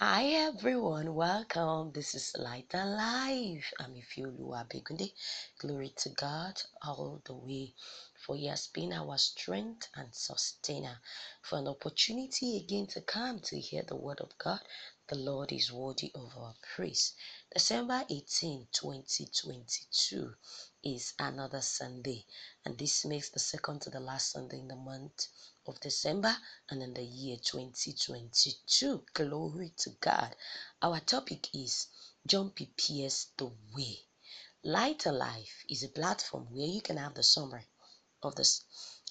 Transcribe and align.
Hi 0.00 0.26
everyone, 0.26 1.12
welcome. 1.12 1.90
This 1.90 2.14
is 2.14 2.32
Light 2.38 2.72
and 2.72 2.92
Life. 2.92 3.72
I'm 3.80 3.96
Ifiolua 3.96 4.64
Begunde. 4.68 5.12
Glory 5.58 5.92
to 5.96 6.10
God 6.10 6.62
all 6.82 7.20
the 7.24 7.34
way. 7.34 7.74
For 8.14 8.36
He 8.36 8.46
has 8.46 8.68
been 8.68 8.92
our 8.92 9.18
strength 9.18 9.88
and 9.96 10.14
sustainer. 10.14 11.00
For 11.42 11.58
an 11.58 11.66
opportunity 11.66 12.58
again 12.58 12.86
to 12.94 13.00
come 13.00 13.40
to 13.40 13.58
hear 13.58 13.82
the 13.82 13.96
word 13.96 14.20
of 14.20 14.38
God, 14.38 14.60
the 15.08 15.16
Lord 15.16 15.50
is 15.50 15.72
worthy 15.72 16.12
of 16.14 16.30
our 16.36 16.54
praise. 16.76 17.14
December 17.52 18.04
18, 18.08 18.68
2022 18.70 20.32
is 20.82 21.14
another 21.18 21.60
Sunday, 21.60 22.24
and 22.64 22.78
this 22.78 23.04
makes 23.04 23.30
the 23.30 23.38
second 23.38 23.82
to 23.82 23.90
the 23.90 24.00
last 24.00 24.32
Sunday 24.32 24.60
in 24.60 24.68
the 24.68 24.76
month 24.76 25.26
of 25.66 25.80
December 25.80 26.36
and 26.70 26.82
in 26.82 26.94
the 26.94 27.02
year 27.04 27.36
2022. 27.36 29.04
Glory 29.14 29.72
to 29.76 29.90
God. 30.00 30.34
Our 30.80 31.00
topic 31.00 31.54
is 31.54 31.88
John 32.26 32.50
Prepares 32.50 33.28
The 33.36 33.50
Way. 33.74 34.00
Light 34.62 35.06
and 35.06 35.18
Life 35.18 35.64
is 35.68 35.82
a 35.82 35.88
platform 35.88 36.46
where 36.50 36.66
you 36.66 36.80
can 36.80 36.96
have 36.96 37.14
the 37.14 37.22
summary 37.22 37.66
of 38.22 38.34
this 38.34 38.64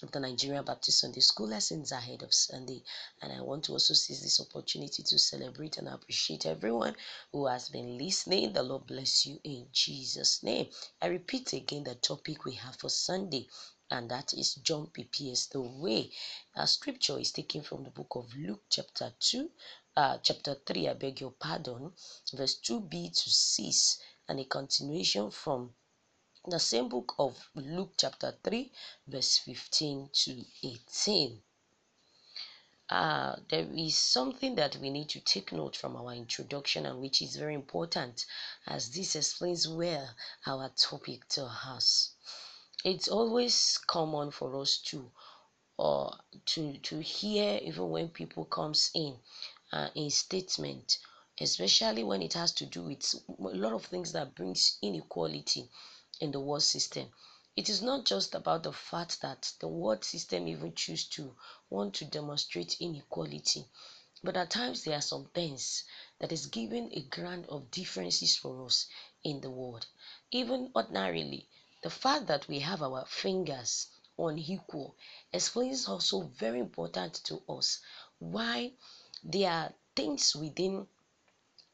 of 0.04 0.12
the 0.12 0.20
Nigerian 0.20 0.64
Baptist 0.64 1.00
Sunday 1.00 1.22
School 1.22 1.48
lessons 1.48 1.92
ahead 1.92 2.22
of 2.22 2.32
Sunday. 2.34 2.84
And 3.22 3.34
I 3.34 3.42
want 3.42 3.64
to 3.66 3.72
also 3.72 3.96
seize 3.96 4.22
this 4.22 4.40
opportunity 4.40 5.02
to 5.02 5.18
celebrate 5.18 5.78
and 5.78 5.88
appreciate 5.88 6.46
everyone 6.46 6.96
who 7.32 7.48
has 7.48 7.70
been 7.70 7.98
listening. 7.98 8.54
The 8.54 8.62
Lord 8.62 8.86
bless 8.86 9.26
you 9.26 9.40
in 9.44 9.70
Jesus' 9.72 10.44
name. 10.44 10.68
I 11.02 11.08
repeat 11.08 11.54
again 11.54 11.84
the 11.84 11.96
topic 11.96 12.46
we 12.46 12.54
have 12.56 12.76
for 12.76 12.90
Sunday 12.90 13.48
and 13.90 14.12
that 14.12 14.34
is 14.34 14.56
John 14.56 14.88
prepares 14.88 15.48
the 15.48 15.62
way. 15.62 16.12
Our 16.56 16.68
scripture 16.68 17.18
is 17.20 17.32
taken 17.32 17.64
from 17.64 17.84
the 17.84 17.90
book 17.90 18.16
of 18.16 18.36
Luke, 18.36 18.64
chapter 18.70 19.14
2, 19.20 19.50
uh, 19.96 20.18
chapter 20.22 20.56
3, 20.66 20.90
I 20.90 20.94
beg 20.94 21.22
your 21.22 21.32
pardon, 21.32 21.94
verse 22.34 22.60
2b 22.60 23.24
to 23.24 23.30
6, 23.30 24.00
and 24.28 24.40
a 24.40 24.46
continuation 24.46 25.32
from 25.32 25.74
the 26.50 26.60
same 26.60 26.88
book 26.90 27.16
of 27.20 27.50
Luke, 27.56 27.94
chapter 27.98 28.34
3, 28.44 28.72
verse 29.08 29.38
15 29.40 30.10
to 30.14 30.46
18. 30.64 31.42
Uh, 32.90 33.36
there 33.50 33.68
is 33.76 33.98
something 33.98 34.56
that 34.56 34.78
we 34.78 34.90
need 34.90 35.10
to 35.10 35.20
take 35.20 35.52
note 35.52 35.76
from 35.76 35.98
our 35.98 36.14
introduction 36.14 36.86
and 36.86 37.02
which 37.02 37.22
is 37.22 37.36
very 37.36 37.54
important 37.54 38.26
as 38.66 38.90
this 38.92 39.16
explains 39.16 39.68
well 39.68 40.10
our 40.46 40.70
topic 40.70 41.28
to 41.28 41.44
us 41.44 42.14
it's 42.86 43.10
always 43.10 43.78
common 43.88 44.32
for 44.32 44.56
us 44.62 44.78
to 44.78 45.12
or 45.78 46.14
to 46.46 46.78
to 46.78 47.02
hear 47.02 47.60
even 47.62 47.90
when 47.90 48.08
people 48.08 48.46
comes 48.46 48.90
in 48.96 49.18
uh, 49.74 49.90
in 49.96 50.10
statement 50.10 50.98
especially 51.42 52.04
when 52.04 52.22
it 52.22 52.34
has 52.34 52.54
to 52.54 52.66
do 52.66 52.84
with 52.84 53.14
a 53.28 53.58
lot 53.58 53.74
of 53.74 53.84
things 53.86 54.14
that 54.14 54.34
brings 54.34 54.78
inequality 54.82 55.70
in 56.20 56.32
the 56.32 56.40
world 56.40 56.64
system. 56.64 57.12
It 57.56 57.70
is 57.70 57.82
not 57.82 58.06
just 58.06 58.36
about 58.36 58.64
the 58.64 58.74
fact 58.74 59.22
that 59.22 59.54
the 59.60 59.68
world 59.68 60.04
system 60.04 60.48
even 60.48 60.74
choose 60.76 61.06
to 61.10 61.36
want 61.70 61.96
to 61.96 62.06
demonstrate 62.06 62.80
inequality 62.80 63.66
but 64.24 64.36
at 64.36 64.50
times 64.50 64.84
there 64.84 64.98
are 64.98 65.02
some 65.02 65.26
things 65.26 65.84
that 66.18 66.32
is 66.32 66.48
giving 66.48 66.92
a 66.92 67.02
ground 67.02 67.46
of 67.50 67.70
differences 67.70 68.36
for 68.36 68.66
us 68.66 68.88
in 69.24 69.40
the 69.42 69.50
world. 69.52 69.86
Even 70.32 70.72
ordinarily 70.76 71.48
the 71.84 71.90
fact 71.92 72.26
that 72.26 72.48
we 72.48 72.60
have 72.60 72.82
our 72.82 73.06
fingers 73.06 73.88
unequal 74.18 74.96
explains 75.32 75.88
also 75.88 76.22
very 76.22 76.60
important 76.60 77.14
to 77.26 77.44
us 77.48 77.80
why 78.18 78.72
there 79.24 79.52
are 79.52 79.74
things 79.96 80.36
within 80.36 80.88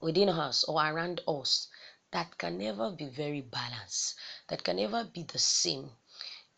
within 0.01 0.27
us 0.27 0.65
or 0.65 0.85
around 0.85 1.21
us 1.25 1.69
that 2.13 2.37
can 2.37 2.57
never 2.57 2.91
be 2.91 3.07
very 3.07 3.41
balanced 3.41 4.15
that 4.47 4.63
can 4.63 4.77
never 4.77 5.03
be 5.03 5.23
the 5.23 5.39
same. 5.39 5.89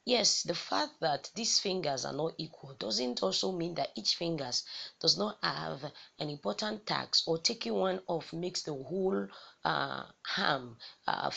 Yes 0.05 0.43
the 0.43 0.53
fact 0.53 0.99
that 0.99 1.31
these 1.33 1.59
fingers 1.59 2.05
are 2.05 2.13
not 2.13 2.35
equal 2.37 2.75
doesn't 2.75 3.23
also 3.23 3.51
mean 3.51 3.73
that 3.75 3.91
each 3.95 4.15
fingers 4.15 4.63
does 4.99 5.17
not 5.17 5.39
have 5.41 5.83
an 6.19 6.29
important 6.29 6.85
task 6.85 7.27
or 7.27 7.39
taking 7.39 7.73
one 7.73 8.01
off 8.05 8.31
makes 8.33 8.61
the 8.61 8.73
whole 8.73 9.27
uh, 9.63 10.03
harm 10.21 10.77
uh, 11.07 11.31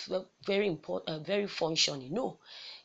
very 0.45 0.67
important 0.67 1.09
uh, 1.09 1.19
very 1.21 1.47
functioning. 1.47 2.12
No 2.12 2.39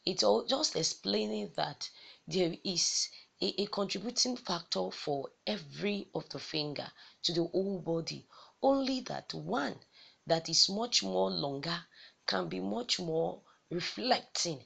it's 0.05 0.23
all 0.23 0.45
just 0.45 0.75
explaining 0.75 1.51
that 1.55 1.89
there 2.27 2.55
is 2.63 3.09
a, 3.41 3.63
a 3.63 3.65
contributing 3.67 4.37
factor 4.37 4.91
for 4.91 5.29
every 5.47 6.07
of 6.13 6.27
the 6.29 6.39
finger 6.39 6.89
to 7.23 7.33
the 7.33 7.43
whole 7.43 7.79
body. 7.79 8.25
Only 8.61 9.01
that 9.01 9.33
one 9.33 9.75
that 10.27 10.49
is 10.49 10.69
much 10.69 11.03
more 11.03 11.29
longer 11.29 11.85
can 12.25 12.47
be 12.47 12.59
much 12.59 12.99
more 12.99 13.41
reflecting 13.69 14.59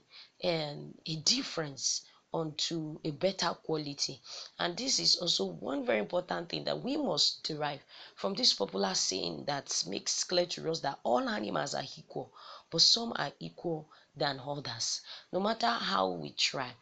and 0.44 1.00
a 1.06 1.16
difference 1.18 2.04
onto 2.34 3.00
a 3.04 3.12
better 3.12 3.50
quality. 3.64 4.22
And 4.60 4.78
this 4.78 5.00
is 5.00 5.16
also 5.16 5.46
one 5.46 5.86
very 5.86 6.00
important 6.00 6.50
thing 6.50 6.66
that 6.66 6.84
we 6.84 6.98
must 6.98 7.44
derive 7.44 7.82
from 8.16 8.34
this 8.34 8.54
popular 8.54 8.94
saying 8.94 9.46
that 9.46 9.84
makes 9.88 10.24
clear 10.24 10.46
to 10.48 10.70
us 10.70 10.82
that 10.82 11.00
all 11.04 11.28
animals 11.28 11.74
are 11.74 11.86
equal 11.98 12.32
but 12.70 12.82
some 12.82 13.14
are 13.16 13.32
equal 13.40 13.90
than 14.16 14.40
others. 14.40 15.02
No 15.32 15.40
matter 15.40 15.68
how 15.68 16.10
we 16.10 16.32
try 16.32 16.74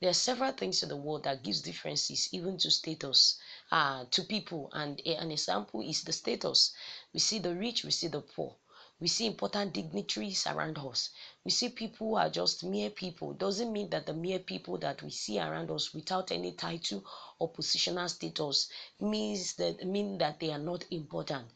there 0.00 0.08
are 0.08 0.14
several 0.14 0.52
things 0.52 0.82
in 0.82 0.88
the 0.88 0.96
world 0.96 1.24
that 1.24 1.42
gives 1.42 1.60
differences 1.60 2.30
even 2.32 2.56
to 2.56 2.70
status 2.70 3.38
uh, 3.70 4.06
to 4.10 4.22
people. 4.22 4.70
And 4.72 4.98
a, 5.04 5.16
an 5.16 5.30
example 5.30 5.82
is 5.82 6.02
the 6.02 6.12
status. 6.12 6.72
We 7.12 7.20
see 7.20 7.38
the 7.38 7.54
rich 7.54 7.84
we 7.84 7.90
see 7.90 8.08
the 8.08 8.22
poor. 8.22 8.56
We 8.98 9.08
see 9.08 9.26
important 9.26 9.74
dignitaries 9.74 10.46
around 10.46 10.78
us. 10.78 11.10
We 11.44 11.50
see 11.50 11.68
people 11.68 12.08
who 12.08 12.14
are 12.16 12.30
just 12.30 12.64
mere 12.64 12.88
people. 12.88 13.34
Doesn't 13.34 13.72
mean 13.72 13.90
that 13.90 14.06
the 14.06 14.14
mere 14.14 14.38
people 14.38 14.78
that 14.78 15.02
we 15.02 15.10
see 15.10 15.38
around 15.38 15.70
us 15.70 15.92
without 15.92 16.32
any 16.32 16.52
title 16.52 17.04
or 17.38 17.50
positional 17.50 18.08
status 18.08 18.68
means 19.00 19.54
that 19.54 19.86
mean 19.86 20.16
that 20.18 20.40
they 20.40 20.50
are 20.50 20.58
not 20.58 20.84
important. 20.90 21.46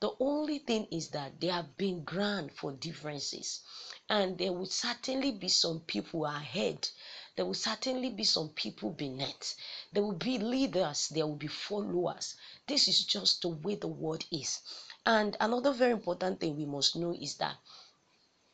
The 0.00 0.10
only 0.20 0.58
thing 0.58 0.86
is 0.90 1.08
that 1.08 1.40
they 1.40 1.46
have 1.46 1.78
been 1.78 2.04
grand 2.04 2.52
for 2.52 2.72
differences. 2.72 3.60
And 4.10 4.36
there 4.36 4.52
will 4.52 4.66
certainly 4.66 5.32
be 5.32 5.48
some 5.48 5.80
people 5.80 6.26
ahead 6.26 6.88
there 7.36 7.44
will 7.44 7.54
certainly 7.54 8.10
be 8.10 8.24
some 8.24 8.48
people 8.48 8.90
beneath. 8.90 9.56
There 9.92 10.02
will 10.02 10.14
be 10.14 10.38
leaders 10.38 11.08
there 11.08 11.26
will 11.26 11.36
be 11.36 11.46
followers. 11.46 12.34
This 12.66 12.88
is 12.88 13.04
just 13.04 13.42
the 13.42 13.48
way 13.48 13.74
the 13.74 13.86
world 13.88 14.24
is. 14.32 14.60
And 15.04 15.36
another 15.38 15.72
very 15.72 15.92
important 15.92 16.40
thing 16.40 16.56
we 16.56 16.64
must 16.64 16.96
know 16.96 17.12
is 17.12 17.34
that 17.34 17.56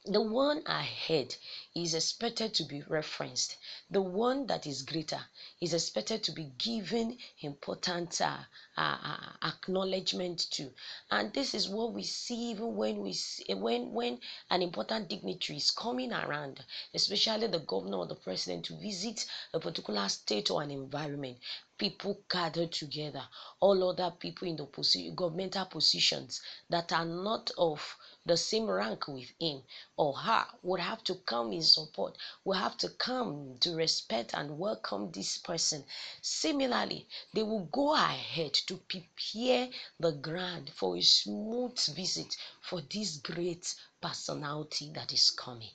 the 0.04 0.20
one 0.20 0.62
ahead 0.66 1.36
is 1.76 1.94
expected 1.94 2.52
to 2.54 2.64
be 2.64 2.82
referenced. 2.88 3.56
The 3.88 4.02
one 4.02 4.46
that 4.46 4.66
is 4.66 4.82
greater 4.82 5.20
is 5.60 5.74
expected 5.74 6.24
to 6.24 6.32
be 6.32 6.50
given 6.58 7.16
important 7.40 8.20
uh, 8.20 8.38
uh, 8.76 8.98
uh, 9.04 9.46
acknowledgement 9.46 10.50
to, 10.52 10.72
and 11.10 11.32
this 11.32 11.54
is 11.54 11.68
what 11.68 11.92
we 11.92 12.02
see 12.02 12.50
even 12.50 12.74
when 12.74 12.98
we 12.98 13.12
see, 13.12 13.54
when 13.54 13.92
when 13.92 14.18
an 14.50 14.62
important 14.62 15.08
dignitary 15.08 15.58
is 15.58 15.70
coming 15.70 16.12
around, 16.12 16.64
especially 16.94 17.46
the 17.46 17.60
governor 17.60 17.98
or 17.98 18.06
the 18.06 18.16
president 18.16 18.64
to 18.64 18.76
visit 18.78 19.24
a 19.54 19.60
particular 19.60 20.08
state 20.08 20.50
or 20.50 20.62
an 20.62 20.72
environment. 20.72 21.38
People 21.78 22.20
gather 22.28 22.66
together, 22.66 23.22
all 23.60 23.88
other 23.90 24.12
people 24.18 24.46
in 24.48 24.56
the 24.56 24.66
posi- 24.66 25.14
governmental 25.14 25.66
positions 25.66 26.40
that 26.70 26.92
are 26.92 27.04
not 27.04 27.50
of 27.56 27.96
the 28.24 28.36
same 28.36 28.70
rank 28.70 29.08
with 29.08 29.32
him 29.40 29.64
or 29.96 30.16
her 30.16 30.46
would 30.62 30.78
have 30.78 31.02
to 31.02 31.16
come 31.16 31.52
in 31.52 31.62
support, 31.62 32.16
will 32.44 32.56
have 32.56 32.76
to 32.76 32.88
come 32.90 33.58
to 33.58 33.74
respect 33.74 34.32
and 34.32 34.58
welcome 34.58 35.10
this 35.10 35.38
person. 35.38 35.84
Similarly, 36.20 37.08
they 37.32 37.42
will 37.42 37.64
go 37.64 37.94
ahead 37.94 38.54
to 38.54 38.76
prepare 38.76 39.68
the 39.98 40.12
ground 40.12 40.70
for 40.72 40.96
a 40.96 41.02
smooth 41.02 41.76
visit 41.86 42.36
for 42.60 42.80
this 42.80 43.16
great 43.16 43.74
personality 44.00 44.92
that 44.94 45.12
is 45.12 45.30
coming. 45.30 45.72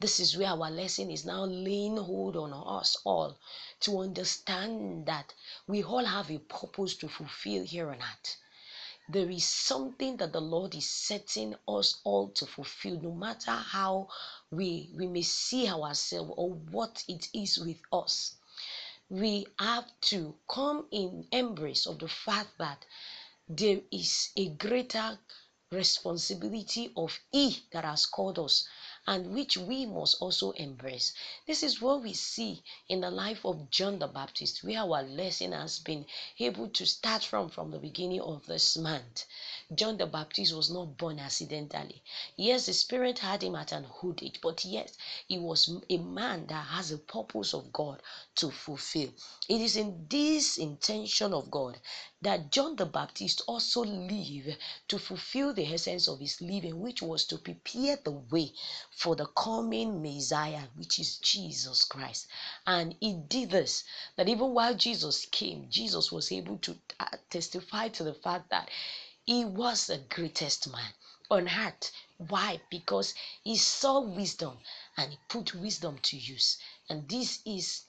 This 0.00 0.18
is 0.18 0.36
where 0.36 0.48
our 0.48 0.70
lesson 0.70 1.12
is 1.12 1.24
now 1.24 1.44
laying 1.44 1.96
hold 1.96 2.36
on 2.36 2.52
us 2.52 2.96
all 3.04 3.36
to 3.80 4.00
understand 4.00 5.06
that 5.06 5.32
we 5.68 5.84
all 5.84 6.04
have 6.04 6.28
a 6.30 6.38
purpose 6.38 6.96
to 6.96 7.08
fulfill 7.08 7.64
here 7.64 7.90
on 7.90 7.98
earth 8.02 8.36
there 9.12 9.30
is 9.30 9.44
something 9.48 10.16
that 10.18 10.32
the 10.32 10.40
Lord 10.40 10.74
is 10.74 10.88
setting 10.88 11.54
us 11.68 12.00
all 12.04 12.28
to 12.30 12.46
fulfill, 12.46 13.00
no 13.00 13.12
matter 13.12 13.50
how 13.50 14.08
we 14.50 14.90
we 14.94 15.06
may 15.06 15.22
see 15.22 15.68
ourselves 15.68 16.32
or 16.36 16.50
what 16.50 17.04
it 17.08 17.28
is 17.34 17.58
with 17.58 17.80
us. 17.92 18.36
We 19.08 19.46
have 19.58 19.86
to 20.02 20.34
come 20.48 20.86
in 20.92 21.26
embrace 21.32 21.86
of 21.86 21.98
the 21.98 22.08
fact 22.08 22.50
that 22.58 22.86
there 23.48 23.80
is 23.90 24.30
a 24.36 24.48
greater 24.50 25.18
responsibility 25.72 26.92
of 26.96 27.20
He 27.30 27.64
that 27.70 27.84
has 27.84 28.06
called 28.06 28.38
us 28.38 28.66
and 29.06 29.32
which 29.32 29.56
we 29.56 29.86
must 29.86 30.20
also 30.20 30.50
embrace. 30.52 31.14
This 31.46 31.62
is 31.62 31.80
what 31.80 32.02
we 32.02 32.12
see 32.12 32.62
in 32.88 33.00
the 33.00 33.10
life 33.10 33.44
of 33.46 33.70
John 33.70 33.98
the 33.98 34.06
Baptist, 34.06 34.62
where 34.62 34.80
our 34.80 35.02
lesson 35.02 35.52
has 35.52 35.78
been 35.78 36.06
able 36.38 36.68
to 36.68 36.84
start 36.84 37.22
from 37.22 37.48
from 37.48 37.70
the 37.70 37.78
beginning 37.78 38.20
of 38.20 38.46
this 38.46 38.76
month. 38.76 39.24
John 39.74 39.96
the 39.96 40.06
Baptist 40.06 40.54
was 40.54 40.70
not 40.70 40.98
born 40.98 41.18
accidentally. 41.18 42.02
Yes, 42.36 42.66
the 42.66 42.74
Spirit 42.74 43.20
had 43.20 43.42
him 43.42 43.54
at 43.54 43.72
an 43.72 43.86
old 44.02 44.22
age, 44.22 44.40
but 44.42 44.64
yes, 44.64 44.98
he 45.26 45.38
was 45.38 45.70
a 45.88 45.96
man 45.96 46.46
that 46.48 46.66
has 46.66 46.90
a 46.92 46.98
purpose 46.98 47.54
of 47.54 47.72
God 47.72 48.02
to 48.36 48.50
fulfill. 48.50 49.10
It 49.48 49.60
is 49.60 49.76
in 49.76 50.06
this 50.08 50.58
intention 50.58 51.32
of 51.32 51.50
God 51.50 51.78
that 52.22 52.52
John 52.52 52.76
the 52.76 52.86
Baptist 52.86 53.42
also 53.46 53.82
lived 53.82 54.56
to 54.88 54.98
fulfill 54.98 55.54
the 55.54 55.72
essence 55.72 56.06
of 56.06 56.20
his 56.20 56.40
living, 56.40 56.80
which 56.80 57.00
was 57.00 57.24
to 57.26 57.38
prepare 57.38 57.96
the 57.96 58.10
way 58.10 58.52
for 58.90 59.16
the 59.16 59.26
coming 59.26 60.02
Messiah, 60.02 60.64
which 60.76 60.98
is 60.98 61.16
Jesus 61.16 61.84
Christ. 61.84 62.26
And 62.66 62.94
he 63.00 63.14
did 63.14 63.50
this, 63.50 63.84
that 64.16 64.28
even 64.28 64.52
while 64.52 64.74
Jesus 64.74 65.26
came, 65.26 65.68
Jesus 65.70 66.12
was 66.12 66.30
able 66.30 66.58
to 66.58 66.76
uh, 66.98 67.16
testify 67.30 67.88
to 67.88 68.04
the 68.04 68.14
fact 68.14 68.50
that 68.50 68.68
he 69.24 69.44
was 69.44 69.86
the 69.86 69.98
greatest 70.10 70.70
man 70.70 70.92
on 71.30 71.48
earth. 71.48 71.90
Why? 72.18 72.60
Because 72.70 73.14
he 73.42 73.56
saw 73.56 74.00
wisdom 74.00 74.58
and 74.96 75.12
he 75.12 75.18
put 75.28 75.54
wisdom 75.54 75.98
to 76.02 76.16
use. 76.16 76.58
And 76.88 77.08
this 77.08 77.40
is 77.46 77.84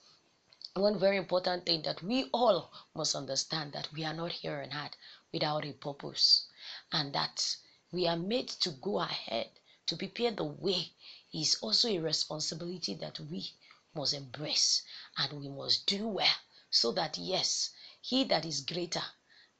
one 0.74 0.98
very 0.98 1.18
important 1.18 1.66
thing 1.66 1.82
that 1.82 2.02
we 2.02 2.24
all 2.32 2.72
must 2.94 3.14
understand 3.14 3.72
that 3.72 3.92
we 3.92 4.04
are 4.04 4.14
not 4.14 4.32
here 4.32 4.62
on 4.62 4.72
earth 4.76 4.96
without 5.30 5.66
a 5.66 5.72
purpose 5.72 6.46
and 6.92 7.14
that 7.14 7.56
we 7.90 8.06
are 8.06 8.16
made 8.16 8.48
to 8.48 8.70
go 8.70 8.98
ahead 8.98 9.50
to 9.84 9.96
prepare 9.96 10.30
the 10.30 10.44
way 10.44 10.90
is 11.34 11.56
also 11.56 11.88
a 11.88 11.98
responsibility 11.98 12.94
that 12.94 13.20
we 13.20 13.52
must 13.94 14.14
embrace 14.14 14.82
and 15.18 15.32
we 15.34 15.48
must 15.48 15.84
do 15.86 16.08
well 16.08 16.36
so 16.70 16.90
that 16.90 17.18
yes 17.18 17.70
he 18.00 18.24
that 18.24 18.46
is 18.46 18.62
greater 18.62 19.04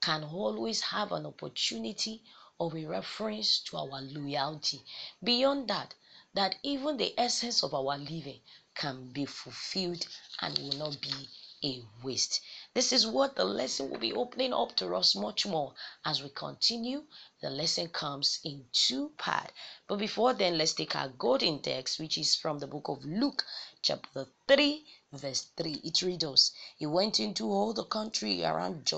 can 0.01 0.25
always 0.25 0.81
have 0.81 1.13
an 1.13 1.27
opportunity 1.27 2.23
of 2.59 2.75
a 2.75 2.85
reference 2.87 3.59
to 3.59 3.77
our 3.77 4.01
loyalty. 4.01 4.83
Beyond 5.23 5.69
that 5.69 5.95
that 6.35 6.57
even 6.63 6.97
the 6.97 7.15
essence 7.19 7.63
of 7.63 7.75
our 7.75 7.99
living 7.99 8.41
can 8.75 9.13
be 9.13 9.25
fulfilled 9.25 10.07
and 10.41 10.59
will 10.59 10.79
not 10.79 11.01
be 11.01 11.29
a 11.65 11.81
waste. 12.03 12.41
This 12.75 12.93
is 12.93 13.07
what 13.07 13.37
the 13.37 13.45
lesson 13.45 13.89
will 13.89 14.01
be 14.01 14.13
opening 14.13 14.53
up 14.53 14.75
to 14.77 14.95
us 14.97 15.15
much 15.15 15.47
more 15.47 15.75
as 16.05 16.21
we 16.21 16.29
continue. 16.31 17.05
The 17.41 17.51
lesson 17.51 17.89
comes 17.89 18.41
in 18.43 18.67
two 18.73 19.11
parts. 19.17 19.53
But 19.87 19.99
before 20.01 20.35
then, 20.35 20.59
let's 20.59 20.73
take 20.73 20.97
our 20.97 21.09
golden 21.09 21.63
text, 21.63 22.01
which 22.01 22.19
is 22.19 22.35
from 22.35 22.59
the 22.59 22.67
book 22.67 22.89
of 22.89 23.05
Luke, 23.05 23.45
chapter 23.81 24.27
3, 24.49 24.85
verse 25.13 25.47
3. 25.57 25.75
It 25.85 26.03
reads 26.03 26.25
us 26.25 26.53
He 26.77 26.87
went 26.87 27.21
into 27.21 27.47
all 27.47 27.73
the 27.73 27.85
country 27.85 28.45
around 28.45 28.93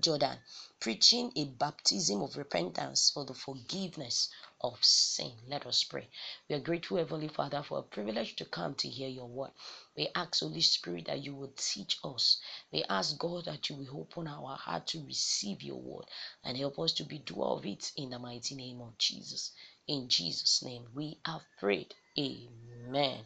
Jordan, 0.00 0.38
preaching 0.80 1.30
a 1.36 1.44
baptism 1.44 2.22
of 2.22 2.38
repentance 2.38 3.10
for 3.10 3.26
the 3.26 3.34
forgiveness 3.34 4.30
of 4.62 4.84
sin. 4.84 5.32
Let 5.48 5.66
us 5.66 5.82
pray. 5.84 6.08
We 6.48 6.54
are 6.54 6.60
grateful, 6.60 6.96
Heavenly 6.96 7.28
Father, 7.28 7.62
for 7.62 7.78
a 7.78 7.82
privilege 7.82 8.36
to 8.36 8.44
come 8.44 8.74
to 8.76 8.88
hear 8.88 9.08
your 9.08 9.26
word. 9.26 9.50
We 9.96 10.08
ask, 10.14 10.40
Holy 10.40 10.60
Spirit, 10.60 11.06
that 11.06 11.24
you 11.24 11.34
would 11.34 11.56
teach 11.56 11.98
us. 12.04 12.38
We 12.70 12.84
ask, 12.84 13.18
God, 13.18 13.46
that 13.46 13.68
you 13.68 13.76
will 13.76 14.00
open 14.00 14.28
our 14.28 14.56
heart 14.56 14.86
to 14.88 15.04
receive 15.04 15.62
your 15.62 15.80
word 15.80 16.06
and 16.44 16.56
help 16.56 16.78
us 16.78 16.92
to 16.94 17.04
be 17.04 17.18
doer 17.18 17.46
of 17.46 17.66
it 17.66 17.92
in 17.96 18.10
the 18.10 18.18
mighty 18.18 18.54
name 18.54 18.80
of 18.80 18.96
Jesus. 18.98 19.52
In 19.88 20.08
Jesus' 20.08 20.62
name, 20.62 20.86
we 20.94 21.18
have 21.26 21.42
prayed. 21.58 21.94
Amen. 22.18 23.24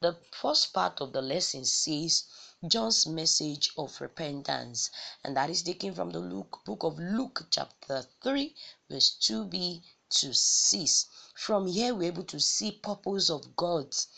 The 0.00 0.16
first 0.32 0.72
part 0.72 1.02
of 1.02 1.12
the 1.12 1.20
lesson 1.20 1.66
says 1.66 2.24
John's 2.66 3.06
message 3.06 3.70
of 3.76 4.00
repentance, 4.00 4.90
and 5.22 5.36
that 5.36 5.50
is 5.50 5.62
taken 5.62 5.94
from 5.94 6.10
the 6.10 6.20
Luke, 6.20 6.60
book 6.64 6.84
of 6.84 6.98
Luke, 6.98 7.46
chapter 7.50 8.06
3, 8.22 8.54
verse 8.88 9.16
2b 9.20 9.82
to 10.10 10.34
6. 10.34 11.06
From 11.34 11.66
here, 11.66 11.94
we're 11.94 12.12
able 12.12 12.24
to 12.24 12.40
see 12.40 12.72
purpose 12.72 13.30
of 13.30 13.56
God's 13.56 14.08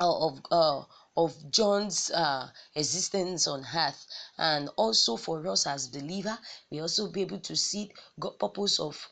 uh, 0.00 0.26
of 0.26 0.40
uh, 0.52 0.84
of 1.16 1.50
John's 1.50 2.10
uh, 2.10 2.48
existence 2.76 3.48
on 3.48 3.66
earth, 3.74 4.06
and 4.36 4.68
also 4.76 5.16
for 5.16 5.44
us 5.48 5.66
as 5.66 5.88
believer, 5.88 6.38
we 6.70 6.78
also 6.80 7.10
be 7.10 7.22
able 7.22 7.40
to 7.40 7.56
see 7.56 7.90
God 8.20 8.38
purpose 8.38 8.78
of 8.78 9.08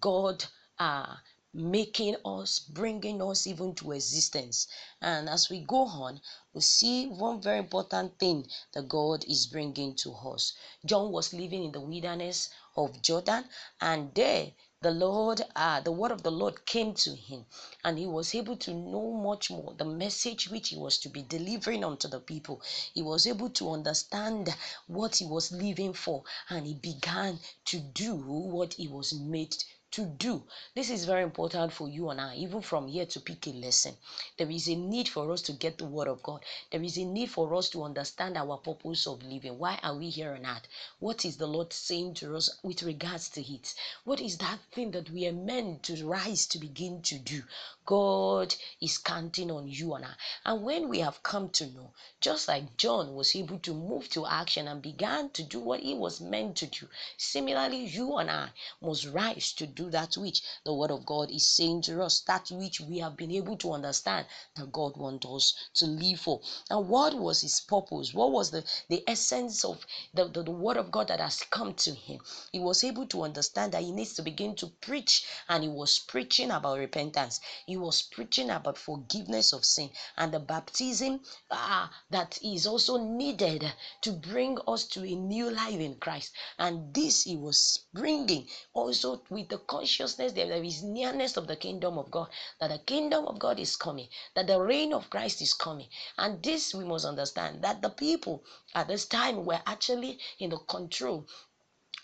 God 0.00 0.42
uh, 0.78 1.16
making 1.52 2.16
us, 2.24 2.60
bringing 2.60 3.20
us 3.20 3.46
even 3.46 3.74
to 3.74 3.92
existence. 3.92 4.68
And 5.02 5.28
as 5.28 5.50
we 5.50 5.60
go 5.60 5.84
on, 5.84 6.20
we 6.54 6.62
see 6.62 7.06
one 7.06 7.42
very 7.42 7.58
important 7.58 8.18
thing 8.18 8.48
that 8.72 8.88
God 8.88 9.24
is 9.28 9.46
bringing 9.46 9.94
to 9.96 10.12
us. 10.12 10.54
John 10.86 11.12
was 11.12 11.34
living 11.34 11.64
in 11.64 11.72
the 11.72 11.80
wilderness 11.80 12.48
of 12.76 13.02
Jordan, 13.02 13.44
and 13.80 14.14
there 14.14 14.52
the 14.82 14.90
Lord, 14.90 15.42
uh, 15.54 15.78
the 15.82 15.92
word 15.92 16.10
of 16.10 16.22
the 16.22 16.30
Lord 16.32 16.64
came 16.64 16.94
to 16.94 17.14
him, 17.14 17.44
and 17.84 17.98
he 17.98 18.06
was 18.06 18.34
able 18.34 18.56
to 18.56 18.72
know 18.72 19.12
much 19.12 19.50
more 19.50 19.74
the 19.74 19.84
message 19.84 20.48
which 20.48 20.70
he 20.70 20.76
was 20.76 20.96
to 21.00 21.10
be 21.10 21.20
delivering 21.22 21.84
unto 21.84 22.08
the 22.08 22.18
people. 22.18 22.62
He 22.94 23.02
was 23.02 23.26
able 23.26 23.50
to 23.50 23.72
understand 23.72 24.54
what 24.86 25.16
he 25.16 25.26
was 25.26 25.52
living 25.52 25.92
for, 25.92 26.24
and 26.48 26.66
he 26.66 26.72
began 26.72 27.40
to 27.66 27.78
do 27.78 28.14
what 28.14 28.72
he 28.72 28.88
was 28.88 29.12
made 29.12 29.54
to 29.92 30.04
do. 30.04 30.42
This 30.74 30.90
is 30.90 31.04
very 31.04 31.22
important 31.22 31.72
for 31.72 31.88
you 31.88 32.10
and 32.10 32.20
I, 32.20 32.36
even 32.36 32.62
from 32.62 32.86
here 32.88 33.06
to 33.06 33.20
pick 33.20 33.46
a 33.46 33.50
lesson. 33.50 33.96
There 34.36 34.50
is 34.50 34.68
a 34.68 34.74
need 34.74 35.08
for 35.08 35.32
us 35.32 35.42
to 35.42 35.52
get 35.52 35.78
the 35.78 35.84
word 35.84 36.08
of 36.08 36.22
God. 36.22 36.44
There 36.70 36.82
is 36.82 36.96
a 36.96 37.04
need 37.04 37.30
for 37.30 37.54
us 37.54 37.68
to 37.70 37.82
understand 37.82 38.36
our 38.36 38.56
purpose 38.58 39.06
of 39.06 39.22
living. 39.22 39.58
Why 39.58 39.80
are 39.82 39.96
we 39.96 40.10
here 40.10 40.32
on 40.32 40.46
earth? 40.46 40.68
What 40.98 41.24
is 41.24 41.36
the 41.36 41.46
Lord 41.46 41.72
saying 41.72 42.14
to 42.14 42.36
us 42.36 42.50
with 42.62 42.82
regards 42.82 43.28
to 43.30 43.40
it? 43.40 43.74
What 44.04 44.20
is 44.20 44.38
that 44.38 44.60
thing 44.72 44.92
that 44.92 45.10
we 45.10 45.26
are 45.26 45.32
meant 45.32 45.82
to 45.84 46.06
rise 46.06 46.46
to 46.46 46.58
begin 46.58 47.02
to 47.02 47.18
do? 47.18 47.42
God 47.84 48.54
is 48.80 48.98
counting 48.98 49.50
on 49.50 49.66
you 49.66 49.94
and 49.94 50.04
I. 50.04 50.14
And 50.44 50.62
when 50.62 50.88
we 50.88 51.00
have 51.00 51.22
come 51.22 51.48
to 51.50 51.66
know, 51.66 51.90
just 52.20 52.46
like 52.46 52.76
John 52.76 53.14
was 53.14 53.34
able 53.34 53.58
to 53.60 53.74
move 53.74 54.08
to 54.10 54.26
action 54.26 54.68
and 54.68 54.80
began 54.80 55.30
to 55.30 55.42
do 55.42 55.58
what 55.58 55.80
he 55.80 55.94
was 55.94 56.20
meant 56.20 56.56
to 56.58 56.66
do, 56.66 56.88
similarly, 57.16 57.86
you 57.86 58.16
and 58.18 58.30
I 58.30 58.50
must 58.80 59.06
rise 59.06 59.52
to 59.54 59.66
do 59.66 59.79
that 59.88 60.16
which 60.16 60.42
the 60.64 60.74
Word 60.74 60.90
of 60.90 61.06
God 61.06 61.30
is 61.30 61.46
saying 61.46 61.82
to 61.82 62.02
us, 62.02 62.20
that 62.22 62.50
which 62.50 62.80
we 62.80 62.98
have 62.98 63.16
been 63.16 63.30
able 63.30 63.56
to 63.58 63.72
understand 63.72 64.26
that 64.56 64.72
God 64.72 64.96
wants 64.96 65.26
us 65.26 65.54
to 65.74 65.86
live 65.86 66.20
for. 66.20 66.40
And 66.68 66.88
what 66.88 67.14
was 67.14 67.40
his 67.40 67.60
purpose? 67.60 68.12
What 68.12 68.32
was 68.32 68.50
the, 68.50 68.64
the 68.88 69.02
essence 69.08 69.64
of 69.64 69.86
the, 70.12 70.28
the, 70.28 70.42
the 70.42 70.50
Word 70.50 70.76
of 70.76 70.90
God 70.90 71.08
that 71.08 71.20
has 71.20 71.42
come 71.50 71.72
to 71.74 71.94
him? 71.94 72.20
He 72.52 72.58
was 72.58 72.84
able 72.84 73.06
to 73.06 73.22
understand 73.22 73.72
that 73.72 73.82
he 73.82 73.92
needs 73.92 74.14
to 74.14 74.22
begin 74.22 74.54
to 74.56 74.66
preach, 74.66 75.24
and 75.48 75.62
he 75.62 75.68
was 75.70 76.00
preaching 76.00 76.50
about 76.50 76.78
repentance. 76.78 77.40
He 77.66 77.76
was 77.76 78.02
preaching 78.02 78.50
about 78.50 78.76
forgiveness 78.76 79.52
of 79.52 79.64
sin 79.64 79.90
and 80.16 80.32
the 80.32 80.40
baptism 80.40 81.20
uh, 81.50 81.88
that 82.10 82.38
is 82.42 82.66
also 82.66 82.98
needed 82.98 83.72
to 84.02 84.12
bring 84.12 84.58
us 84.66 84.86
to 84.88 85.04
a 85.04 85.14
new 85.14 85.50
life 85.50 85.80
in 85.80 85.94
Christ. 85.96 86.32
And 86.58 86.92
this 86.94 87.24
he 87.24 87.36
was 87.36 87.86
bringing 87.94 88.48
also 88.74 89.22
with 89.30 89.48
the 89.48 89.58
consciousness 89.70 90.32
that 90.34 90.48
there 90.48 90.64
is 90.64 90.82
nearness 90.84 91.38
of 91.38 91.48
the 91.48 91.56
kingdom 91.56 91.98
of 91.98 92.10
God, 92.10 92.30
that 92.60 92.70
the 92.70 92.80
kingdom 92.80 93.26
of 93.28 93.38
God 93.40 93.60
is 93.60 93.76
coming, 93.76 94.08
that 94.36 94.48
the 94.48 94.60
reign 94.60 94.94
of 94.94 95.10
Christ 95.10 95.42
is 95.42 95.54
coming. 95.54 95.88
And 96.18 96.42
this 96.42 96.74
we 96.74 96.84
must 96.84 97.06
understand 97.06 97.64
that 97.64 97.82
the 97.82 97.90
people 97.90 98.44
at 98.74 98.88
this 98.88 99.06
time 99.06 99.46
were 99.46 99.60
actually 99.66 100.18
in 100.40 100.50
the 100.50 100.58
control 100.68 101.26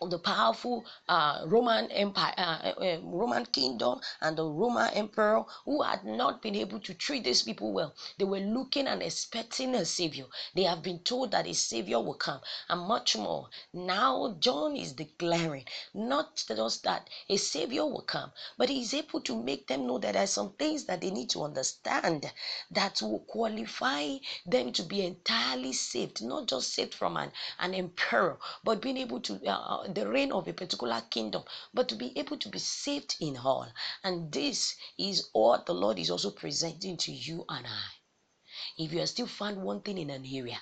of 0.00 0.10
the 0.10 0.18
powerful 0.18 0.84
uh, 1.08 1.42
Roman 1.46 1.90
Empire, 1.92 2.34
uh, 2.36 2.72
uh, 2.80 3.00
Roman 3.02 3.46
kingdom, 3.46 4.00
and 4.20 4.36
the 4.38 4.44
Roman 4.44 4.90
emperor 4.94 5.44
who 5.64 5.82
had 5.82 6.04
not 6.04 6.42
been 6.42 6.54
able 6.56 6.80
to 6.80 6.94
treat 6.94 7.24
these 7.24 7.42
people 7.42 7.72
well. 7.72 7.94
They 8.18 8.24
were 8.24 8.40
looking 8.40 8.86
and 8.86 9.02
expecting 9.02 9.74
a 9.74 9.84
savior. 9.84 10.26
They 10.54 10.64
have 10.64 10.82
been 10.82 11.00
told 11.00 11.32
that 11.32 11.46
a 11.46 11.54
savior 11.54 12.00
will 12.00 12.14
come, 12.14 12.40
and 12.68 12.82
much 12.82 13.16
more. 13.16 13.48
Now, 13.72 14.36
John 14.40 14.76
is 14.76 14.92
declaring 14.94 15.66
not 15.94 16.36
just 16.48 16.84
that 16.84 17.08
a 17.28 17.36
savior 17.36 17.86
will 17.86 18.02
come, 18.02 18.32
but 18.58 18.68
he 18.68 18.82
is 18.82 18.94
able 18.94 19.20
to 19.22 19.42
make 19.42 19.66
them 19.68 19.86
know 19.86 19.98
that 19.98 20.14
there 20.14 20.24
are 20.24 20.28
some 20.28 20.52
things 20.54 20.84
that 20.86 21.00
they 21.00 21.10
need 21.10 21.30
to 21.30 21.42
understand 21.44 22.32
that 22.70 23.02
will 23.02 23.20
qualify 23.28 24.16
them 24.46 24.72
to 24.72 24.82
be 24.82 25.04
entirely 25.06 25.72
saved, 25.72 26.22
not 26.22 26.48
just 26.48 26.72
saved 26.74 26.94
from 26.94 27.16
an, 27.16 27.32
an 27.58 27.74
emperor, 27.74 28.38
but 28.64 28.82
being 28.82 28.96
able 28.98 29.20
to. 29.20 29.40
Uh, 29.46 29.85
the 29.94 30.08
reign 30.08 30.32
of 30.32 30.48
a 30.48 30.52
particular 30.52 31.00
kingdom, 31.10 31.44
but 31.72 31.88
to 31.88 31.94
be 31.94 32.16
able 32.18 32.36
to 32.38 32.48
be 32.48 32.58
saved 32.58 33.16
in 33.20 33.36
all. 33.36 33.68
And 34.02 34.32
this 34.32 34.76
is 34.98 35.28
what 35.32 35.66
the 35.66 35.74
Lord 35.74 35.98
is 35.98 36.10
also 36.10 36.30
presenting 36.30 36.96
to 36.98 37.12
you 37.12 37.44
and 37.48 37.66
I. 37.66 37.84
If 38.78 38.92
you 38.92 39.00
are 39.00 39.06
still 39.06 39.26
found 39.26 39.62
wanting 39.62 39.98
in 39.98 40.10
an 40.10 40.24
area, 40.26 40.60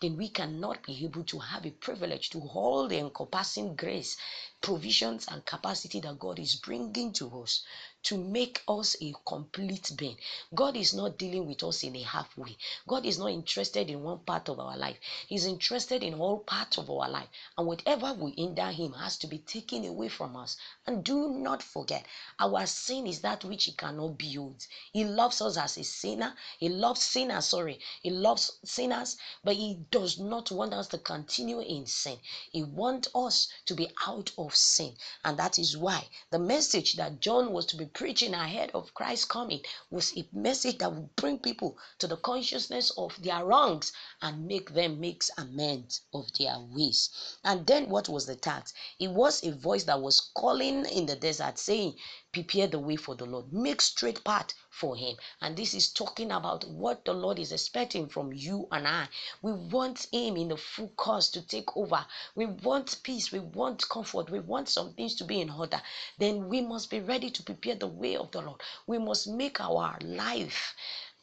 then 0.00 0.16
we 0.16 0.28
cannot 0.28 0.82
be 0.84 1.04
able 1.04 1.24
to 1.24 1.38
have 1.38 1.64
a 1.64 1.70
privilege 1.70 2.30
to 2.30 2.40
hold 2.40 2.90
the 2.90 2.98
encompassing 2.98 3.76
grace 3.76 4.16
provisions 4.60 5.26
and 5.28 5.44
capacity 5.44 6.00
that 6.00 6.18
God 6.18 6.38
is 6.38 6.56
bringing 6.56 7.12
to 7.14 7.42
us 7.42 7.62
to 8.06 8.16
make 8.16 8.62
us 8.68 8.94
a 9.02 9.12
complete 9.26 9.90
being. 9.96 10.16
God 10.54 10.76
is 10.76 10.94
not 10.94 11.18
dealing 11.18 11.46
with 11.46 11.64
us 11.64 11.82
in 11.82 11.96
a 11.96 12.02
halfway. 12.02 12.56
God 12.86 13.04
is 13.04 13.18
not 13.18 13.32
interested 13.32 13.90
in 13.90 14.04
one 14.04 14.20
part 14.20 14.48
of 14.48 14.60
our 14.60 14.76
life. 14.76 14.96
He's 15.26 15.44
interested 15.44 16.04
in 16.04 16.14
all 16.14 16.38
parts 16.38 16.78
of 16.78 16.88
our 16.88 17.10
life. 17.10 17.28
And 17.58 17.66
whatever 17.66 18.14
will 18.14 18.32
hinder 18.36 18.70
him 18.70 18.92
has 18.92 19.18
to 19.18 19.26
be 19.26 19.38
taken 19.38 19.84
away 19.84 20.08
from 20.08 20.36
us. 20.36 20.56
And 20.86 21.02
do 21.02 21.30
not 21.30 21.64
forget, 21.64 22.06
our 22.38 22.64
sin 22.66 23.08
is 23.08 23.22
that 23.22 23.44
which 23.44 23.64
he 23.64 23.72
cannot 23.72 24.18
build. 24.18 24.64
He 24.92 25.04
loves 25.04 25.40
us 25.40 25.56
as 25.56 25.76
a 25.76 25.82
sinner. 25.82 26.34
He 26.58 26.68
loves 26.68 27.02
sinners, 27.02 27.46
sorry. 27.46 27.80
He 28.02 28.10
loves 28.10 28.52
sinners, 28.64 29.16
but 29.42 29.56
he 29.56 29.78
does 29.90 30.20
not 30.20 30.52
want 30.52 30.74
us 30.74 30.86
to 30.88 30.98
continue 30.98 31.58
in 31.58 31.86
sin. 31.86 32.18
He 32.52 32.62
wants 32.62 33.08
us 33.16 33.48
to 33.64 33.74
be 33.74 33.90
out 34.06 34.30
of 34.38 34.54
sin. 34.54 34.94
And 35.24 35.36
that 35.38 35.58
is 35.58 35.76
why 35.76 36.06
the 36.30 36.38
message 36.38 36.94
that 36.94 37.20
John 37.20 37.52
was 37.52 37.66
to 37.66 37.76
be 37.76 37.86
preaching 37.96 38.34
ahead 38.34 38.70
of 38.74 38.92
Christ's 38.92 39.24
coming 39.24 39.62
was 39.90 40.14
a 40.18 40.28
message 40.30 40.76
that 40.78 40.92
would 40.92 41.16
bring 41.16 41.38
people 41.38 41.78
to 41.98 42.06
the 42.06 42.18
consciousness 42.18 42.90
of 42.98 43.16
their 43.22 43.42
wrongs 43.42 43.90
and 44.20 44.46
make 44.46 44.74
them 44.74 45.00
make 45.00 45.22
amends 45.38 46.02
of 46.12 46.26
their 46.38 46.58
ways. 46.58 47.38
And 47.42 47.66
then 47.66 47.88
what 47.88 48.10
was 48.10 48.26
the 48.26 48.36
task? 48.36 48.74
It 49.00 49.08
was 49.08 49.42
a 49.42 49.52
voice 49.52 49.84
that 49.84 49.98
was 49.98 50.30
calling 50.34 50.84
in 50.84 51.06
the 51.06 51.16
desert 51.16 51.58
saying, 51.58 51.94
prepare 52.32 52.66
the 52.66 52.78
way 52.78 52.96
for 52.96 53.14
the 53.14 53.24
Lord, 53.24 53.50
make 53.50 53.80
straight 53.80 54.22
path 54.22 54.52
for 54.68 54.94
him. 54.94 55.16
And 55.40 55.56
this 55.56 55.72
is 55.72 55.90
talking 55.90 56.30
about 56.32 56.68
what 56.68 57.02
the 57.06 57.14
Lord 57.14 57.38
is 57.38 57.50
expecting 57.50 58.08
from 58.08 58.30
you 58.34 58.68
and 58.70 58.86
I. 58.86 59.08
We 59.40 59.52
want 59.52 60.06
him 60.12 60.36
in 60.36 60.48
the 60.48 60.58
full 60.58 60.88
course 60.88 61.30
to 61.30 61.40
take 61.40 61.74
over. 61.74 62.04
We 62.34 62.44
want 62.44 63.00
peace, 63.02 63.32
we 63.32 63.38
want 63.38 63.88
comfort, 63.88 64.28
we 64.28 64.40
want 64.40 64.68
some 64.68 64.92
things 64.92 65.14
to 65.14 65.24
be 65.24 65.40
in 65.40 65.48
order. 65.48 65.80
Then 66.18 66.48
we 66.48 66.60
must 66.60 66.90
be 66.90 67.00
ready 67.00 67.30
to 67.30 67.42
prepare 67.42 67.76
the 67.76 67.85
way 67.86 68.16
of 68.16 68.30
the 68.30 68.42
Lord. 68.42 68.60
We 68.86 68.98
must 68.98 69.26
make 69.28 69.60
our 69.60 69.98
life 70.02 70.74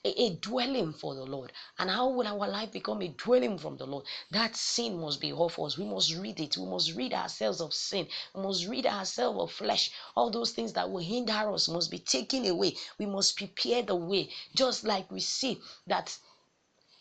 a, 0.06 0.36
dwelling 0.42 0.92
for 0.92 1.16
the 1.16 1.24
Lord. 1.24 1.54
And 1.80 1.90
how 1.90 2.10
will 2.10 2.28
our 2.28 2.48
life 2.50 2.72
become 2.72 3.02
a 3.02 3.08
dwelling 3.08 3.58
from 3.58 3.78
the 3.78 3.86
Lord? 3.86 4.06
That 4.32 4.56
sin 4.56 5.00
must 5.00 5.22
be 5.22 5.32
off 5.32 5.58
us. 5.60 5.78
We 5.78 5.86
must 5.86 6.14
read 6.16 6.40
it. 6.40 6.58
We 6.58 6.66
must 6.66 6.94
rid 6.94 7.14
ourselves 7.14 7.62
of 7.62 7.74
sin. 7.74 8.08
We 8.36 8.42
must 8.42 8.68
rid 8.68 8.86
ourselves 8.86 9.40
of 9.40 9.52
flesh. 9.52 9.92
All 10.16 10.30
those 10.30 10.52
things 10.52 10.74
that 10.74 10.90
will 10.90 11.04
hinder 11.04 11.54
us 11.54 11.70
must 11.70 11.90
be 11.90 12.00
taken 12.00 12.46
away. 12.46 12.76
We 12.98 13.06
must 13.06 13.38
prepare 13.38 13.82
the 13.82 13.96
way. 13.96 14.30
Just 14.56 14.84
like 14.84 15.10
we 15.10 15.22
see 15.22 15.62
that 15.88 16.18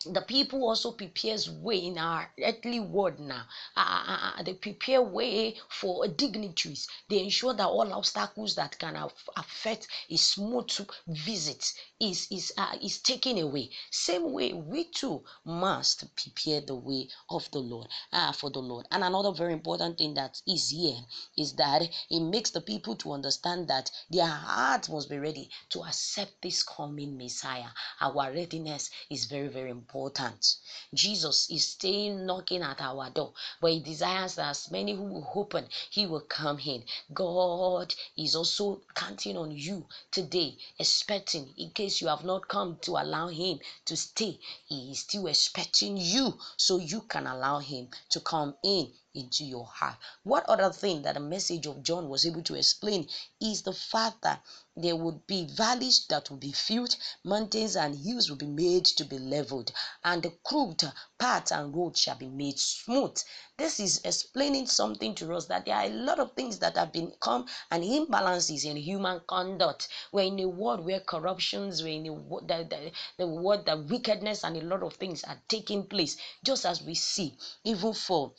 the 0.03 0.21
people 0.21 0.63
also 0.67 0.91
prepares 0.91 1.49
way 1.49 1.77
in 1.77 1.97
our 1.97 2.31
earthly 2.43 2.79
world 2.79 3.19
now. 3.19 3.43
Uh, 3.75 4.41
they 4.43 4.53
prepare 4.53 5.01
way 5.01 5.55
for 5.69 6.07
dignitaries. 6.07 6.87
They 7.09 7.19
ensure 7.19 7.53
that 7.53 7.67
all 7.67 7.93
obstacles 7.93 8.55
that 8.55 8.77
can 8.79 8.95
affect 9.37 9.87
a 10.09 10.17
smooth 10.17 10.71
visit 11.07 11.73
is 12.09 12.27
is 12.31 12.53
uh, 12.57 12.75
is 12.81 12.99
taken 12.99 13.37
away 13.37 13.69
same 13.91 14.31
way 14.31 14.53
we 14.53 14.85
too 14.85 15.23
must 15.45 16.03
prepare 16.15 16.61
the 16.61 16.75
way 16.75 17.07
of 17.29 17.49
the 17.51 17.59
lord 17.59 17.87
uh, 18.11 18.31
for 18.31 18.49
the 18.49 18.59
lord 18.59 18.85
and 18.91 19.03
another 19.03 19.31
very 19.31 19.53
important 19.53 19.97
thing 19.97 20.13
that 20.13 20.41
is 20.47 20.69
here 20.69 20.97
is 21.37 21.53
that 21.53 21.81
it 22.09 22.19
makes 22.19 22.51
the 22.51 22.61
people 22.61 22.95
to 22.95 23.11
understand 23.13 23.67
that 23.67 23.89
their 24.09 24.25
heart 24.27 24.89
must 24.89 25.09
be 25.09 25.17
ready 25.17 25.49
to 25.69 25.83
accept 25.83 26.41
this 26.41 26.63
coming 26.63 27.17
messiah 27.17 27.69
our 28.01 28.31
readiness 28.31 28.89
is 29.09 29.25
very 29.25 29.47
very 29.47 29.69
important. 29.69 30.55
Jesus 30.93 31.49
is 31.49 31.67
staying 31.67 32.25
knocking 32.25 32.61
at 32.61 32.81
our 32.81 33.09
door, 33.09 33.33
but 33.61 33.71
he 33.71 33.79
desires 33.79 34.37
as 34.37 34.69
many 34.71 34.93
who 34.93 35.03
will 35.03 35.31
open, 35.35 35.67
he 35.89 36.05
will 36.05 36.21
come 36.21 36.59
in. 36.59 36.83
God 37.13 37.93
is 38.17 38.35
also 38.35 38.81
counting 38.95 39.37
on 39.37 39.51
you 39.51 39.85
today, 40.11 40.57
expecting 40.79 41.53
in 41.57 41.69
case 41.71 41.92
you 42.01 42.07
have 42.07 42.23
not 42.23 42.47
come 42.47 42.77
to 42.81 42.91
allow 42.91 43.27
him 43.27 43.59
to 43.85 43.95
stay, 43.95 44.39
he 44.65 44.91
is 44.91 44.99
still 44.99 45.27
expecting 45.27 45.97
you 45.97 46.37
so 46.57 46.77
you 46.77 47.01
can 47.01 47.27
allow 47.27 47.59
him 47.59 47.89
to 48.09 48.19
come 48.19 48.55
in 48.63 48.91
into 49.13 49.43
your 49.45 49.65
heart. 49.65 49.97
What 50.23 50.45
other 50.49 50.71
thing 50.71 51.03
that 51.03 51.13
the 51.13 51.19
message 51.19 51.65
of 51.67 51.83
John 51.83 52.09
was 52.09 52.25
able 52.25 52.43
to 52.43 52.55
explain 52.55 53.07
is 53.39 53.61
the 53.61 53.73
fact 53.73 54.21
that 54.23 54.43
there 54.75 54.95
would 54.95 55.27
be 55.27 55.45
valleys 55.45 56.05
that 56.07 56.29
will 56.29 56.37
be 56.37 56.51
filled, 56.51 56.95
mountains 57.23 57.75
and 57.75 57.95
hills 57.95 58.29
will 58.29 58.37
be 58.37 58.47
made 58.47 58.85
to 58.85 59.05
be 59.05 59.19
leveled, 59.19 59.71
and 60.03 60.23
the 60.23 60.31
crooked 60.43 60.91
paths 61.19 61.51
and 61.51 61.75
roads 61.75 61.99
shall 61.99 62.15
be 62.15 62.27
made 62.27 62.59
smooth. 62.59 63.15
This 63.55 63.79
is 63.79 64.01
explaining 64.03 64.65
something 64.65 65.13
to 65.15 65.31
us 65.35 65.45
that 65.45 65.65
there 65.65 65.75
are 65.75 65.85
a 65.85 65.89
lot 65.89 66.19
of 66.19 66.33
things 66.33 66.57
that 66.59 66.75
have 66.75 66.91
become 66.91 67.45
an 67.69 67.83
imbalances 67.83 68.65
in 68.65 68.77
human 68.77 69.21
conduct. 69.27 69.89
We're 70.11 70.25
in 70.25 70.39
a 70.39 70.47
world 70.47 70.83
where 70.83 71.01
corruptions, 71.01 71.83
we're 71.83 71.99
in 71.99 72.07
a 72.07 72.13
world 72.13 72.47
that 72.47 72.71
the, 72.71 72.91
the 73.17 73.27
world 73.27 73.67
that 73.67 73.85
wickedness 73.85 74.43
and 74.43 74.57
a 74.57 74.61
lot 74.61 74.81
of 74.81 74.95
things 74.95 75.23
are 75.23 75.39
taking 75.47 75.85
place, 75.85 76.17
just 76.43 76.65
as 76.65 76.81
we 76.81 76.95
see, 76.95 77.37
even 77.63 77.93
for 77.93 78.33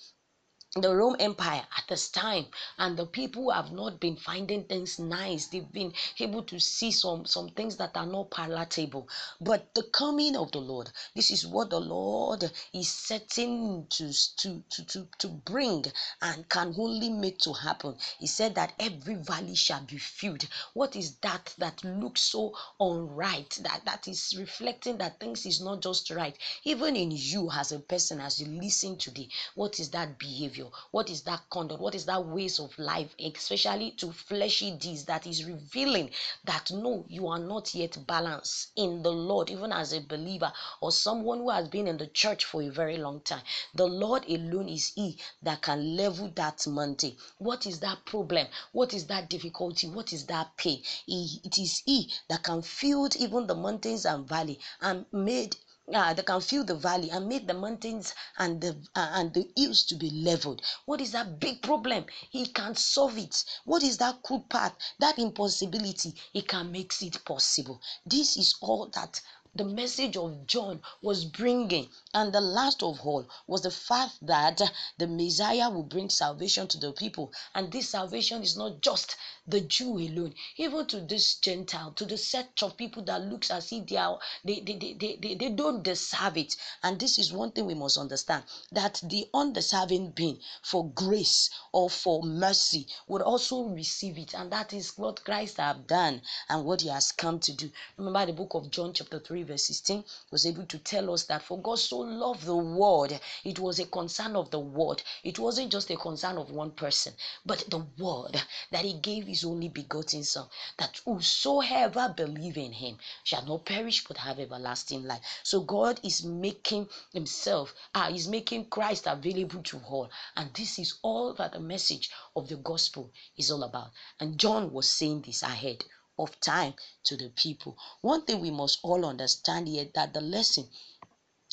the 0.77 0.93
Rome 0.93 1.15
Empire 1.21 1.65
at 1.79 1.85
this 1.89 2.09
time, 2.11 2.47
and 2.79 2.97
the 2.97 3.07
people 3.07 3.51
have 3.51 3.71
not 3.71 4.01
been 4.01 4.17
finding 4.17 4.65
things 4.65 4.99
nice. 4.99 5.47
They've 5.47 5.71
been 5.71 5.93
able 6.19 6.43
to 6.43 6.59
see 6.59 6.91
some 6.91 7.27
some 7.27 7.51
things 7.51 7.77
that 7.77 7.97
are 7.97 8.07
not 8.07 8.33
palatable. 8.33 9.09
But 9.41 9.73
the 9.75 9.85
coming 9.85 10.35
of 10.35 10.51
the 10.51 10.59
Lord, 10.59 10.91
this 11.15 11.31
is 11.31 11.47
what 11.47 11.71
the 11.71 11.81
Lord 11.81 12.51
is 12.73 12.89
setting 12.91 13.87
to 13.91 14.13
to 14.39 14.65
to 14.71 14.83
to, 14.83 15.09
to 15.19 15.29
bring 15.29 15.85
and 16.21 16.49
can 16.49 16.75
only 16.77 17.09
make 17.11 17.39
to 17.41 17.53
happen. 17.53 17.97
He 18.19 18.27
said 18.27 18.57
that 18.57 18.73
every 18.81 19.15
valley 19.15 19.55
shall 19.55 19.83
be 19.85 19.99
filled. 19.99 20.49
What 20.73 20.97
is 20.97 21.17
that 21.19 21.55
that 21.59 21.85
looks 21.85 22.23
so 22.23 22.53
unright? 22.81 23.55
That 23.63 23.83
that 23.85 24.09
is 24.09 24.35
reflecting 24.37 24.99
that 24.99 25.21
things 25.21 25.47
is 25.47 25.61
not 25.61 25.83
just 25.83 26.11
right. 26.11 26.37
Even 26.65 26.97
in 26.97 27.13
you 27.13 27.49
as 27.53 27.71
a 27.71 27.79
person, 27.79 28.21
as 28.21 28.41
you 28.41 28.47
listen 28.61 28.99
today, 28.99 29.29
what 29.55 29.79
is 29.79 29.91
that 29.91 30.19
behavior? 30.19 30.64
What 30.91 31.11
is 31.11 31.23
that 31.23 31.49
conduct? 31.51 31.81
What 31.81 31.95
is 31.95 32.07
that 32.07 32.25
ways 32.25 32.59
of 32.59 32.77
life, 32.79 33.15
especially 33.19 33.93
to 33.93 34.13
fleshy 34.13 34.73
deeds 34.73 35.05
that 35.05 35.27
is 35.27 35.45
revealing 35.45 36.11
that 36.45 36.71
no, 36.71 37.05
you 37.09 37.29
are 37.29 37.39
not 37.39 37.75
yet 37.75 37.97
balanced 38.07 38.71
in 38.77 39.03
the 39.03 39.13
Lord, 39.13 39.51
even 39.51 39.73
as 39.73 39.93
a 39.93 40.01
believer 40.01 40.53
or 40.81 40.91
someone 40.93 41.39
who 41.39 41.51
has 41.51 41.69
been 41.69 41.87
in 41.87 41.99
the 41.99 42.07
church 42.09 42.45
for 42.45 42.63
a 42.63 42.69
very 42.69 42.97
long 42.97 43.21
time. 43.21 43.43
The 43.75 43.87
Lord 43.87 44.29
alone 44.29 44.69
is 44.69 44.93
He 44.95 45.19
that 45.43 45.63
can 45.63 45.97
level 45.97 46.31
that 46.35 46.67
mountain. 46.67 47.17
What 47.39 47.67
is 47.67 47.81
that 47.81 48.05
problem? 48.05 48.47
What 48.73 48.95
is 48.95 49.07
that 49.07 49.29
difficulty? 49.31 49.87
What 49.89 50.13
is 50.13 50.27
that 50.27 50.57
pain? 50.57 50.83
it 51.07 51.59
is 51.59 51.83
He 51.85 52.13
that 52.29 52.43
can 52.43 52.63
fill 52.63 53.09
even 53.19 53.47
the 53.47 53.55
mountains 53.55 54.07
and 54.07 54.27
valley 54.27 54.59
and 54.81 55.05
made 55.13 55.57
uh, 55.93 56.15
that 56.15 56.25
can 56.27 56.41
fill 56.41 56.65
the 56.65 56.75
valley 56.75 57.11
and 57.11 57.29
make 57.29 57.47
the 57.47 57.55
mountains 57.55 58.15
and 58.39 58.61
the 58.61 58.71
uh, 58.95 59.11
and 59.15 59.35
the 59.35 59.51
hills 59.57 59.85
to 59.85 59.95
be 59.95 60.11
leveled. 60.11 60.63
What 60.87 61.01
is 61.01 61.13
that 61.13 61.39
big 61.39 61.63
problem? 61.63 62.07
He 62.31 62.47
can 62.47 62.75
solve 62.75 63.19
it. 63.19 63.45
What 63.65 63.83
is 63.83 63.99
that 63.99 64.23
crude 64.23 64.49
path? 64.49 64.75
That 64.99 65.19
impossibility, 65.19 66.15
he 66.33 66.43
can 66.43 66.73
make 66.73 66.95
it 67.03 67.25
possible. 67.25 67.81
This 68.07 68.37
is 68.37 68.55
all 68.61 68.89
that 68.95 69.21
the 69.55 69.65
message 69.65 70.17
of 70.17 70.47
John 70.47 70.83
was 71.01 71.25
bringing. 71.25 71.89
And 72.13 72.33
the 72.33 72.41
last 72.41 72.83
of 72.83 73.01
all 73.01 73.27
was 73.47 73.63
the 73.63 73.71
fact 73.71 74.15
that 74.27 74.61
the 74.99 75.07
Messiah 75.07 75.71
will 75.71 75.85
bring 75.85 76.11
salvation 76.11 76.67
to 76.69 76.79
the 76.79 76.93
people. 76.93 77.33
And 77.55 77.71
this 77.71 77.91
salvation 77.91 78.43
is 78.43 78.57
not 78.57 78.81
just 78.81 79.17
the 79.47 79.61
Jew 79.61 79.99
alone, 79.99 80.35
even 80.57 80.87
to 80.87 81.01
this 81.01 81.37
Gentile, 81.37 81.93
to 81.93 82.05
the 82.05 82.17
set 82.17 82.63
of 82.63 82.77
people 82.77 83.03
that 83.05 83.23
looks 83.23 83.51
as 83.51 83.71
if 83.73 83.87
they 83.87 83.97
are 83.97 84.19
they, 84.45 84.61
they, 84.61 84.75
they, 84.77 85.19
they, 85.21 85.35
they 85.35 85.51
don't 85.51 85.83
deserve 85.83 86.37
it. 86.37 86.57
And 86.83 86.99
this 86.99 87.19
is 87.19 87.33
one 87.33 87.53
thing 87.53 87.67
we 87.67 87.75
must 87.75 87.97
understand 87.99 88.45
that 88.73 89.01
the 89.05 89.29
undeserving 89.35 90.11
being 90.13 90.41
for 90.63 90.89
grace 90.91 91.51
or 91.73 91.89
for 91.91 92.23
mercy 92.23 92.87
would 93.07 93.23
also 93.23 93.65
receive 93.65 94.19
it. 94.19 94.35
And 94.35 94.51
that 94.51 94.73
is 94.73 94.97
what 94.97 95.25
Christ 95.25 95.59
have 95.59 95.87
done 95.87 96.23
and 96.49 96.65
what 96.65 96.81
he 96.81 96.89
has 96.89 97.13
come 97.13 97.39
to 97.41 97.53
do. 97.53 97.71
Remember 97.97 98.27
the 98.27 98.33
book 98.33 98.55
of 98.55 98.71
John, 98.71 98.93
chapter 98.93 99.19
3, 99.19 99.44
verse 99.45 99.67
16, 99.67 100.05
was 100.31 100.47
able 100.47 100.67
to 100.67 100.79
tell 100.79 101.13
us 101.13 101.25
that 101.25 101.43
for 101.43 101.59
God 101.59 101.79
so 101.79 101.99
loved 101.99 102.45
the 102.45 102.57
world, 102.57 103.19
it 103.45 103.59
was 103.59 103.79
a 103.79 103.87
concern 103.87 104.37
of 104.37 104.51
the 104.51 104.59
world. 104.59 105.03
It 105.23 105.39
wasn't 105.39 105.73
just 105.73 105.91
a 105.91 105.97
concern 105.97 106.39
of 106.39 106.51
one 106.51 106.73
person, 106.73 107.15
but 107.45 107.65
the 107.69 107.87
world 107.99 108.43
that 108.71 108.85
he 108.85 108.95
gave 108.95 109.27
his 109.27 109.45
only 109.45 109.69
begotten 109.69 110.25
Son, 110.25 110.49
that 110.79 111.01
whosoever 111.05 112.09
believe 112.17 112.57
in 112.57 112.73
him 112.73 112.99
shall 113.23 113.45
not 113.45 113.65
perish 113.65 114.05
but 114.05 114.17
have 114.19 114.39
everlasting 114.39 115.05
life. 115.05 115.21
So 115.43 115.61
God 115.61 116.01
is 116.03 116.25
making 116.25 116.89
himself, 117.13 117.75
ah, 117.95 118.07
uh, 118.07 118.11
is 118.11 118.29
making 118.29 118.67
Christ 118.71 119.07
available 119.07 119.63
to 119.63 119.81
all. 119.89 120.11
And 120.37 120.53
this 120.55 120.79
is 120.79 120.95
all 121.03 121.35
that 121.35 121.53
the 121.53 121.61
message 121.61 122.11
of 122.35 122.49
the 122.49 122.57
gospel 122.57 123.11
is 123.37 123.51
all 123.51 123.63
about. 123.63 123.91
And 124.21 124.39
John 124.39 124.73
was 124.73 124.89
saying 124.89 125.23
this 125.23 125.43
ahead 125.43 125.85
of 126.19 126.39
time 126.41 126.75
to 127.05 127.17
the 127.17 127.29
people. 127.31 127.77
One 128.01 128.25
thing 128.25 128.41
we 128.41 128.51
must 128.51 128.79
all 128.83 129.05
understand 129.05 129.69
here 129.69 129.89
that 129.95 130.15
the 130.15 130.21
lesson 130.21 130.69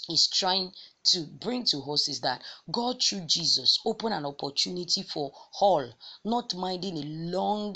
is 0.09 0.27
trying 0.27 0.73
to 1.03 1.21
bring 1.23 1.63
to 1.65 1.79
us 1.91 2.07
is 2.07 2.21
that 2.21 2.41
God 2.71 3.01
through 3.01 3.21
Jesus 3.21 3.79
opened 3.85 4.13
an 4.13 4.25
opportunity 4.25 5.03
for 5.03 5.31
all, 5.59 5.91
not 6.23 6.53
minding 6.53 6.97
a 6.97 7.03
long 7.03 7.75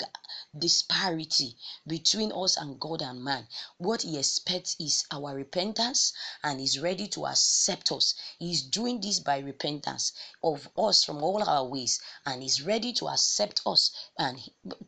disparity 0.58 1.56
between 1.86 2.32
us 2.32 2.56
and 2.56 2.78
God 2.80 3.02
and 3.02 3.22
man. 3.22 3.46
What 3.78 4.02
He 4.02 4.18
expects 4.18 4.76
is 4.78 5.04
our 5.10 5.34
repentance 5.34 6.12
and 6.42 6.60
is 6.60 6.78
ready 6.78 7.06
to 7.08 7.26
accept 7.26 7.92
us. 7.92 8.14
He's 8.38 8.62
doing 8.62 9.00
this 9.00 9.20
by 9.20 9.38
repentance 9.38 10.12
of 10.42 10.68
us 10.78 11.04
from 11.04 11.22
all 11.22 11.42
our 11.42 11.64
ways 11.64 12.00
and 12.24 12.42
is 12.42 12.62
ready 12.62 12.92
to 12.94 13.08
accept 13.08 13.60
us 13.66 13.90
and 14.18 14.38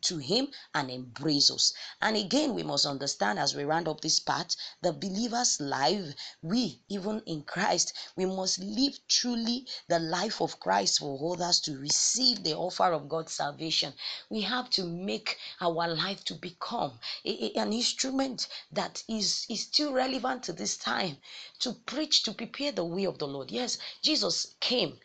to 0.01 0.17
Him 0.17 0.49
and 0.73 0.89
embrace 0.89 1.51
us. 1.51 1.73
And 2.01 2.15
again, 2.15 2.53
we 2.55 2.63
must 2.63 2.85
understand 2.85 3.39
as 3.39 3.55
we 3.55 3.63
round 3.63 3.87
up 3.87 4.01
this 4.01 4.19
part, 4.19 4.55
the 4.81 4.93
believer's 4.93 5.59
life, 5.59 6.15
we, 6.41 6.81
even 6.89 7.21
in 7.25 7.43
Christ, 7.43 7.93
we 8.15 8.25
must 8.29 8.59
live 8.59 8.99
truly 9.07 9.67
the 9.87 9.99
life 9.99 10.41
of 10.41 10.59
Christ 10.59 10.99
for 10.99 11.33
others 11.33 11.59
to 11.61 11.77
receive 11.77 12.43
the 12.43 12.55
offer 12.55 12.91
of 12.93 13.09
God's 13.09 13.33
salvation. 13.33 13.93
We 14.29 14.41
have 14.41 14.69
to 14.71 14.85
make 14.85 15.37
our 15.61 15.87
life 15.87 16.23
to 16.25 16.35
become 16.35 16.99
a, 17.25 17.29
a, 17.45 17.59
an 17.59 17.73
instrument 17.73 18.47
that 18.71 19.03
is, 19.07 19.45
is 19.49 19.63
still 19.63 19.93
relevant 19.93 20.43
to 20.43 20.53
this 20.53 20.77
time 20.77 21.17
to 21.59 21.73
preach, 21.73 22.23
to 22.23 22.33
prepare 22.33 22.71
the 22.71 22.85
way 22.85 23.05
of 23.05 23.17
the 23.17 23.27
Lord. 23.27 23.51
Yes, 23.51 23.77
Jesus 24.01 24.55
came 24.59 24.99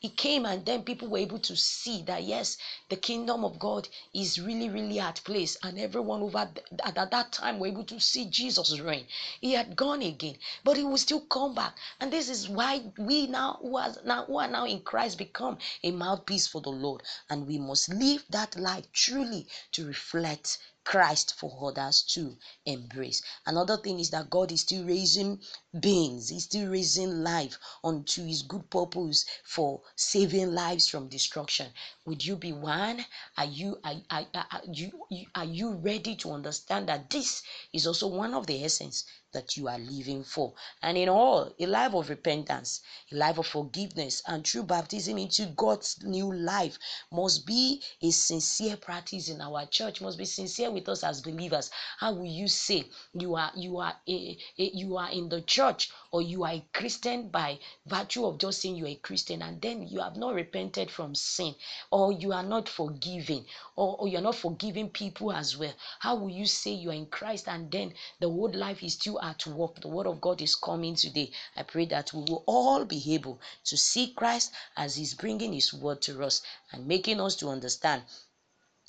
he 0.00 0.08
came 0.08 0.46
and 0.46 0.64
then 0.64 0.82
people 0.82 1.08
were 1.08 1.18
able 1.18 1.38
to 1.38 1.54
see 1.54 2.02
that 2.02 2.22
yes 2.24 2.56
the 2.88 2.96
kingdom 2.96 3.44
of 3.44 3.58
god 3.58 3.86
is 4.14 4.40
really 4.40 4.70
really 4.70 4.98
at 4.98 5.22
place. 5.24 5.58
And 5.62 5.78
everyone 5.78 6.22
over 6.22 6.38
at, 6.38 6.58
at 6.84 7.10
that 7.10 7.32
time 7.32 7.58
were 7.58 7.66
able 7.66 7.84
to 7.84 8.00
see 8.00 8.24
jesus 8.24 8.80
reign. 8.80 9.06
He 9.42 9.52
had 9.52 9.76
gone 9.76 10.00
again 10.00 10.38
but 10.64 10.78
he 10.78 10.84
will 10.84 10.96
still 10.96 11.20
come 11.20 11.54
back. 11.54 11.76
And 12.00 12.10
this 12.10 12.30
is 12.30 12.48
why 12.48 12.82
we 12.96 13.26
now 13.26 13.58
who 13.60 13.78
now 14.04 14.24
who 14.24 14.38
are 14.38 14.48
now 14.48 14.64
in 14.64 14.80
christ 14.80 15.18
become 15.18 15.58
a 15.82 15.90
mouthpiece 15.90 16.46
for 16.46 16.62
the 16.62 16.70
lord. 16.70 17.02
And 17.28 17.46
we 17.46 17.58
must 17.58 17.90
live 17.90 18.24
that 18.30 18.56
life 18.56 18.90
truly 18.92 19.46
to 19.72 19.86
reflect 19.86 20.58
Christ 20.84 21.34
for 21.34 21.68
others 21.68 22.02
to 22.14 22.36
embrace. 22.64 23.22
Another 23.46 23.76
thing 23.76 24.00
is 24.00 24.10
that 24.10 24.30
God 24.30 24.50
is 24.50 24.62
still 24.62 24.84
raising 24.84 25.40
beings, 25.78 26.28
He's 26.28 26.44
still 26.44 26.70
raising 26.70 27.22
life 27.22 27.58
unto 27.84 28.24
His 28.24 28.42
good 28.42 28.70
purpose 28.70 29.24
for 29.44 29.82
saving 29.96 30.52
lives 30.54 30.88
from 30.88 31.08
destruction. 31.08 31.72
Would 32.06 32.24
you 32.24 32.36
be 32.36 32.52
one? 32.52 33.04
Are 33.36 33.44
you 33.44 33.78
are, 33.84 33.94
are, 34.10 34.26
are, 34.34 34.62
you, 34.72 35.06
are 35.34 35.44
you 35.44 35.72
ready 35.74 36.16
to 36.16 36.32
understand 36.32 36.88
that 36.88 37.10
this 37.10 37.42
is 37.72 37.86
also 37.86 38.06
one 38.08 38.34
of 38.34 38.46
the 38.46 38.64
essence 38.64 39.04
that 39.32 39.56
you 39.56 39.68
are 39.68 39.78
living 39.78 40.24
for. 40.24 40.52
And 40.82 40.96
in 40.96 41.08
all, 41.08 41.52
a 41.58 41.66
life 41.66 41.94
of 41.94 42.08
repentance, 42.10 42.80
a 43.12 43.16
life 43.16 43.38
of 43.38 43.46
forgiveness, 43.46 44.22
and 44.26 44.44
true 44.44 44.62
baptism 44.62 45.18
into 45.18 45.46
God's 45.46 46.02
new 46.02 46.32
life 46.32 46.78
must 47.10 47.46
be 47.46 47.82
a 48.02 48.10
sincere 48.10 48.76
practice 48.76 49.28
in 49.28 49.40
our 49.40 49.66
church, 49.66 50.00
must 50.00 50.18
be 50.18 50.24
sincere 50.24 50.70
with 50.70 50.88
us 50.88 51.04
as 51.04 51.20
believers. 51.20 51.70
How 51.98 52.12
will 52.12 52.24
you 52.24 52.48
say 52.48 52.84
you 53.14 53.36
are 53.36 53.52
you 53.56 53.78
are 53.78 53.96
a, 54.08 54.38
a, 54.58 54.70
you 54.74 54.96
are 54.96 55.10
in 55.10 55.28
the 55.28 55.42
church 55.42 55.90
or 56.10 56.22
you 56.22 56.44
are 56.44 56.52
a 56.52 56.64
Christian 56.72 57.28
by 57.28 57.58
virtue 57.86 58.26
of 58.26 58.38
just 58.38 58.60
saying 58.60 58.76
you're 58.76 58.88
a 58.88 58.94
Christian 58.96 59.42
and 59.42 59.60
then 59.60 59.86
you 59.86 60.00
have 60.00 60.16
not 60.16 60.34
repented 60.34 60.90
from 60.90 61.14
sin 61.14 61.54
or 61.90 62.12
you 62.12 62.32
are 62.32 62.42
not 62.42 62.68
forgiving 62.68 63.44
or, 63.76 63.96
or 63.98 64.08
you're 64.08 64.20
not 64.20 64.34
forgiving 64.34 64.88
people 64.88 65.32
as 65.32 65.56
well? 65.56 65.72
How 66.00 66.14
will 66.16 66.30
you 66.30 66.46
say 66.46 66.72
you 66.72 66.90
are 66.90 66.94
in 66.94 67.06
Christ 67.06 67.48
and 67.48 67.70
then 67.70 67.94
the 68.20 68.26
old 68.26 68.54
life 68.54 68.82
is 68.82 68.94
still 68.94 69.19
at 69.22 69.46
work. 69.46 69.80
The 69.80 69.88
word 69.88 70.06
of 70.06 70.20
God 70.20 70.40
is 70.40 70.54
coming 70.54 70.94
today. 70.94 71.30
I 71.56 71.62
pray 71.62 71.86
that 71.86 72.12
we 72.12 72.20
will 72.20 72.44
all 72.46 72.84
be 72.84 73.14
able 73.14 73.40
to 73.64 73.76
see 73.76 74.12
Christ 74.12 74.52
as 74.76 74.96
He's 74.96 75.14
bringing 75.14 75.52
His 75.52 75.72
word 75.72 76.02
to 76.02 76.22
us 76.24 76.42
and 76.72 76.86
making 76.86 77.20
us 77.20 77.36
to 77.36 77.48
understand 77.48 78.02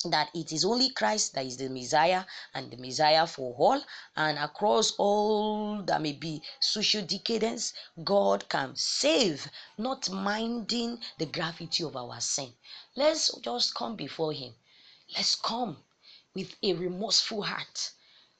that 0.04 0.30
it 0.34 0.52
is 0.52 0.64
only 0.64 0.90
Christ 0.90 1.34
that 1.34 1.46
is 1.46 1.56
the 1.56 1.68
Messiah 1.68 2.24
and 2.54 2.70
the 2.70 2.76
Messiah 2.76 3.26
for 3.26 3.54
all, 3.56 3.80
and 4.16 4.38
across 4.38 4.92
all 4.98 5.82
that 5.82 6.02
may 6.02 6.12
be 6.12 6.42
social 6.58 7.02
decadence, 7.02 7.72
God 8.02 8.48
can 8.48 8.74
save, 8.74 9.48
not 9.78 10.10
minding 10.10 10.98
the 11.18 11.26
gravity 11.26 11.84
of 11.84 11.96
our 11.96 12.20
sin. 12.20 12.52
Let's 12.96 13.32
just 13.42 13.74
come 13.74 13.94
before 13.94 14.32
Him. 14.32 14.54
Let's 15.14 15.36
come 15.36 15.76
with 16.34 16.54
a 16.62 16.72
remorseful 16.72 17.42
heart. 17.42 17.92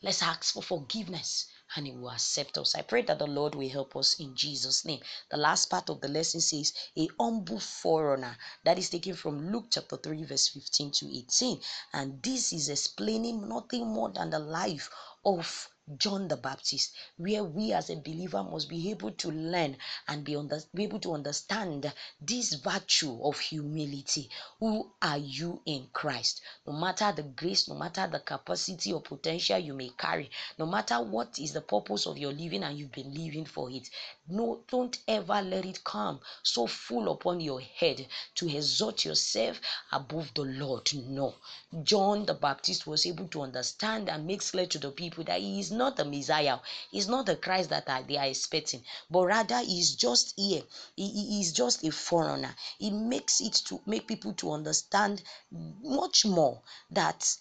Let's 0.02 0.22
ask 0.22 0.54
for 0.54 0.62
forgiveness 0.62 1.46
and 1.76 1.86
he 1.86 1.92
will 1.92 2.10
accept 2.10 2.58
us. 2.58 2.74
I 2.74 2.82
pray 2.82 3.02
that 3.02 3.18
the 3.18 3.26
Lord 3.26 3.54
will 3.54 3.68
help 3.68 3.96
us 3.96 4.18
in 4.20 4.34
Jesus' 4.34 4.84
name. 4.84 5.00
The 5.30 5.36
last 5.36 5.70
part 5.70 5.90
of 5.90 6.00
the 6.00 6.08
lesson 6.08 6.40
says, 6.40 6.72
a 6.96 7.08
humble 7.18 7.60
forerunner. 7.60 8.36
That 8.64 8.78
is 8.78 8.90
taken 8.90 9.14
from 9.14 9.50
Luke 9.52 9.66
chapter 9.70 9.96
3, 9.96 10.24
verse 10.24 10.48
15 10.48 10.90
to 10.92 11.18
18. 11.18 11.60
And 11.92 12.22
this 12.22 12.52
is 12.52 12.68
explaining 12.68 13.48
nothing 13.48 13.86
more 13.86 14.10
than 14.10 14.30
the 14.30 14.38
life 14.38 14.90
of 15.24 15.68
John 15.98 16.28
the 16.28 16.36
Baptist, 16.36 16.92
where 17.16 17.42
we 17.42 17.72
as 17.72 17.90
a 17.90 17.96
believer 17.96 18.42
must 18.44 18.68
be 18.68 18.90
able 18.90 19.10
to 19.10 19.30
learn 19.32 19.76
and 20.06 20.24
be, 20.24 20.36
under, 20.36 20.62
be 20.72 20.84
able 20.84 21.00
to 21.00 21.12
understand 21.12 21.92
this 22.20 22.54
virtue 22.54 23.18
of 23.22 23.38
humility. 23.40 24.30
Who 24.60 24.92
are 25.02 25.18
you 25.18 25.60
in 25.66 25.88
Christ? 25.92 26.40
No 26.66 26.72
matter 26.72 27.12
the 27.12 27.24
grace, 27.24 27.68
no 27.68 27.74
matter 27.74 28.06
the 28.06 28.20
capacity 28.20 28.92
or 28.92 29.02
potential 29.02 29.58
you 29.58 29.74
may 29.74 29.88
carry, 29.90 30.30
no 30.56 30.66
matter 30.66 31.02
what 31.02 31.38
is 31.40 31.52
the 31.52 31.60
purpose 31.60 32.06
of 32.06 32.16
your 32.16 32.32
living 32.32 32.62
and 32.62 32.78
you've 32.78 32.92
been 32.92 33.12
living 33.12 33.44
for 33.44 33.68
it, 33.68 33.90
no, 34.28 34.62
don't 34.68 34.98
ever 35.08 35.42
let 35.42 35.66
it 35.66 35.82
come 35.82 36.20
so 36.44 36.68
full 36.68 37.10
upon 37.10 37.40
your 37.40 37.60
head 37.60 38.06
to 38.36 38.48
exalt 38.48 39.04
yourself 39.04 39.60
above 39.90 40.32
the 40.34 40.42
Lord. 40.42 40.88
No. 40.94 41.34
John 41.82 42.24
the 42.24 42.34
Baptist 42.34 42.86
was 42.86 43.04
able 43.04 43.26
to 43.28 43.42
understand 43.42 44.08
and 44.08 44.26
make 44.26 44.42
clear 44.42 44.66
to 44.66 44.78
the 44.78 44.90
people 44.90 45.24
that 45.24 45.40
he 45.40 45.58
is 45.58 45.71
not 45.72 45.96
the 45.96 46.04
Messiah, 46.04 46.58
he's 46.90 47.08
not 47.08 47.26
the 47.26 47.36
Christ 47.36 47.70
that 47.70 47.86
they 48.06 48.16
are 48.16 48.26
expecting, 48.26 48.84
but 49.10 49.26
rather 49.26 49.58
he's 49.58 49.94
just 49.94 50.34
here. 50.36 50.62
He, 50.96 51.40
is 51.40 51.52
just 51.52 51.84
a 51.84 51.90
foreigner. 51.90 52.54
He 52.78 52.90
makes 52.90 53.40
it 53.40 53.54
to 53.66 53.80
make 53.86 54.06
people 54.06 54.32
to 54.34 54.52
understand 54.52 55.22
much 55.50 56.24
more 56.24 56.62
that 56.90 57.36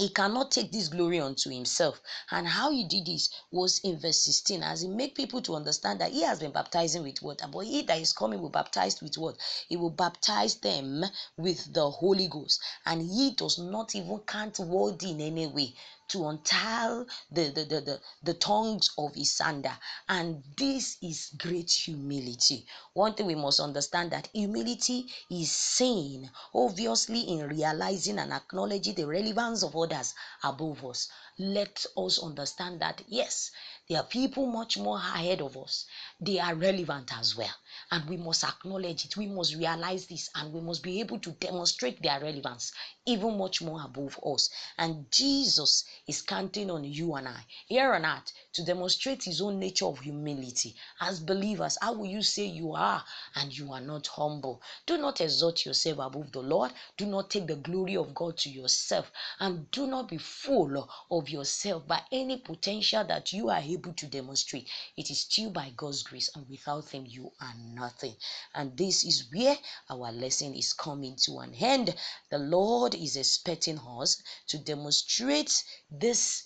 he 0.00 0.08
cannot 0.08 0.50
take 0.50 0.72
this 0.72 0.88
glory 0.88 1.20
unto 1.20 1.50
himself. 1.50 2.00
And 2.30 2.48
how 2.48 2.70
he 2.70 2.84
did 2.84 3.04
this 3.04 3.28
was 3.50 3.80
in 3.80 3.98
verse 3.98 4.20
16 4.20 4.62
as 4.62 4.80
he 4.80 4.88
made 4.88 5.14
people 5.14 5.42
to 5.42 5.54
understand 5.54 6.00
that 6.00 6.12
he 6.12 6.22
has 6.22 6.40
been 6.40 6.52
baptizing 6.52 7.02
with 7.02 7.20
water 7.20 7.46
but 7.52 7.66
he 7.66 7.82
that 7.82 7.98
is 8.00 8.14
coming 8.14 8.40
will 8.40 8.48
baptize 8.48 9.02
with 9.02 9.18
what? 9.18 9.36
He 9.68 9.76
will 9.76 9.90
baptize 9.90 10.54
them 10.54 11.04
with 11.36 11.74
the 11.74 11.90
holy 11.90 12.28
ghost. 12.28 12.62
And 12.86 13.02
he 13.02 13.32
does 13.32 13.58
not 13.58 13.94
even 13.94 14.20
count 14.20 14.58
word 14.60 15.02
in 15.02 15.20
any 15.20 15.46
way 15.46 15.74
to 16.10 16.28
untie 16.28 17.04
the, 17.30 17.48
the, 17.50 17.64
the, 17.64 17.80
the, 17.80 18.00
the 18.22 18.34
tongues 18.34 18.90
of 18.98 19.14
his 19.14 19.30
sander. 19.30 19.72
And 20.08 20.42
this 20.56 20.96
is 21.02 21.30
great 21.38 21.70
humility. 21.70 22.66
One 22.92 23.14
thing 23.14 23.26
we 23.26 23.34
must 23.34 23.60
understand 23.60 24.10
that 24.10 24.28
humility 24.32 25.06
is 25.30 25.50
seen 25.52 26.30
obviously 26.54 27.20
in 27.20 27.48
realizing 27.48 28.18
and 28.18 28.32
acknowledging 28.32 28.94
the 28.94 29.06
relevance 29.06 29.62
of 29.62 29.76
others 29.76 30.14
above 30.42 30.84
us. 30.84 31.08
Let 31.38 31.84
us 31.96 32.18
understand 32.22 32.80
that 32.80 33.02
yes, 33.08 33.50
there 33.88 33.98
are 34.00 34.04
people 34.04 34.46
much 34.46 34.78
more 34.78 34.98
ahead 34.98 35.40
of 35.40 35.56
us. 35.56 35.86
They 36.20 36.38
are 36.38 36.54
relevant 36.54 37.10
as 37.16 37.36
well. 37.36 37.54
And 37.90 38.08
we 38.08 38.16
must 38.16 38.44
acknowledge 38.44 39.04
it. 39.04 39.16
We 39.16 39.26
must 39.26 39.54
realize 39.54 40.06
this 40.06 40.30
and 40.34 40.52
we 40.52 40.60
must 40.60 40.82
be 40.82 41.00
able 41.00 41.18
to 41.20 41.32
demonstrate 41.32 42.02
their 42.02 42.20
relevance 42.20 42.72
even 43.06 43.36
much 43.36 43.60
more 43.62 43.82
above 43.84 44.18
us. 44.24 44.50
And 44.78 45.10
Jesus 45.10 45.84
is 46.06 46.22
counting 46.22 46.70
on 46.70 46.84
you 46.84 47.14
and 47.14 47.28
I 47.28 47.44
here 47.66 47.92
on 47.94 48.06
earth 48.06 48.32
to 48.52 48.64
demonstrate 48.64 49.24
his 49.24 49.40
own 49.40 49.58
nature 49.58 49.86
of 49.86 50.00
humility. 50.00 50.76
As 51.00 51.20
believers, 51.20 51.78
how 51.80 51.94
will 51.94 52.06
you 52.06 52.22
say 52.22 52.44
you 52.46 52.74
are 52.74 53.04
and 53.34 53.56
you 53.56 53.72
are 53.72 53.80
not 53.80 54.06
humble? 54.06 54.62
Do 54.86 54.98
not 54.98 55.20
exalt 55.20 55.64
yourself 55.64 55.98
above 55.98 56.32
the 56.32 56.40
Lord. 56.42 56.72
Do 56.96 57.06
not 57.06 57.30
take 57.30 57.46
the 57.46 57.56
glory 57.56 57.96
of 57.96 58.14
God 58.14 58.36
to 58.38 58.50
yourself. 58.50 59.10
And 59.38 59.70
do 59.70 59.86
not 59.86 60.08
be 60.08 60.18
full 60.18 60.88
of 61.10 61.28
yourself 61.28 61.86
by 61.86 62.02
any 62.12 62.38
potential 62.38 63.04
that 63.04 63.32
you 63.32 63.48
are 63.50 63.60
able 63.60 63.92
to 63.94 64.06
demonstrate. 64.06 64.68
It 64.96 65.10
is 65.10 65.20
still 65.20 65.50
by 65.50 65.72
God's 65.76 66.02
grace, 66.02 66.30
and 66.34 66.48
without 66.48 66.88
Him, 66.90 67.06
you 67.06 67.32
are 67.40 67.54
nothing. 67.80 68.14
And 68.54 68.76
this 68.76 69.04
is 69.04 69.24
where 69.32 69.56
our 69.88 70.12
lesson 70.12 70.54
is 70.54 70.72
coming 70.72 71.16
to 71.24 71.38
an 71.38 71.54
end. 71.54 71.94
The 72.30 72.38
Lord 72.38 72.94
is 72.94 73.16
expecting 73.16 73.78
us 73.78 74.22
to 74.48 74.58
demonstrate 74.58 75.64
this 75.90 76.44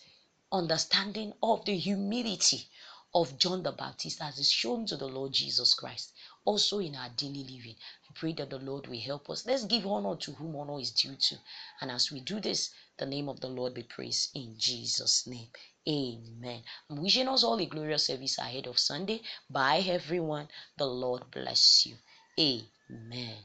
understanding 0.52 1.34
of 1.42 1.64
the 1.64 1.76
humility 1.76 2.68
of 3.14 3.38
John 3.38 3.62
the 3.62 3.72
Baptist 3.72 4.20
as 4.20 4.38
is 4.38 4.50
shown 4.50 4.86
to 4.86 4.96
the 4.96 5.06
Lord 5.06 5.32
Jesus 5.32 5.74
Christ. 5.74 6.12
Also 6.44 6.78
in 6.78 6.96
our 6.96 7.10
daily 7.10 7.44
living, 7.44 7.76
I 8.08 8.12
pray 8.14 8.32
that 8.34 8.50
the 8.50 8.58
Lord 8.58 8.86
will 8.86 9.00
help 9.00 9.30
us. 9.30 9.46
Let's 9.46 9.64
give 9.64 9.86
honor 9.86 10.16
to 10.16 10.32
whom 10.32 10.56
honor 10.56 10.80
is 10.80 10.90
due 10.90 11.16
to. 11.16 11.36
And 11.80 11.90
as 11.90 12.10
we 12.10 12.20
do 12.20 12.40
this, 12.40 12.70
the 12.96 13.06
name 13.06 13.28
of 13.28 13.40
the 13.40 13.48
Lord 13.48 13.74
be 13.74 13.82
praised 13.82 14.30
in 14.34 14.56
Jesus' 14.58 15.26
name. 15.26 15.48
Amen. 15.88 16.62
Wishing 16.90 17.26
us 17.28 17.42
all 17.42 17.58
a 17.58 17.64
glorious 17.64 18.06
service 18.06 18.36
ahead 18.38 18.66
of 18.66 18.78
Sunday. 18.78 19.22
Bye, 19.48 19.78
everyone. 19.86 20.48
The 20.76 20.86
Lord 20.86 21.30
bless 21.30 21.86
you. 21.86 21.96
Amen. 22.38 23.44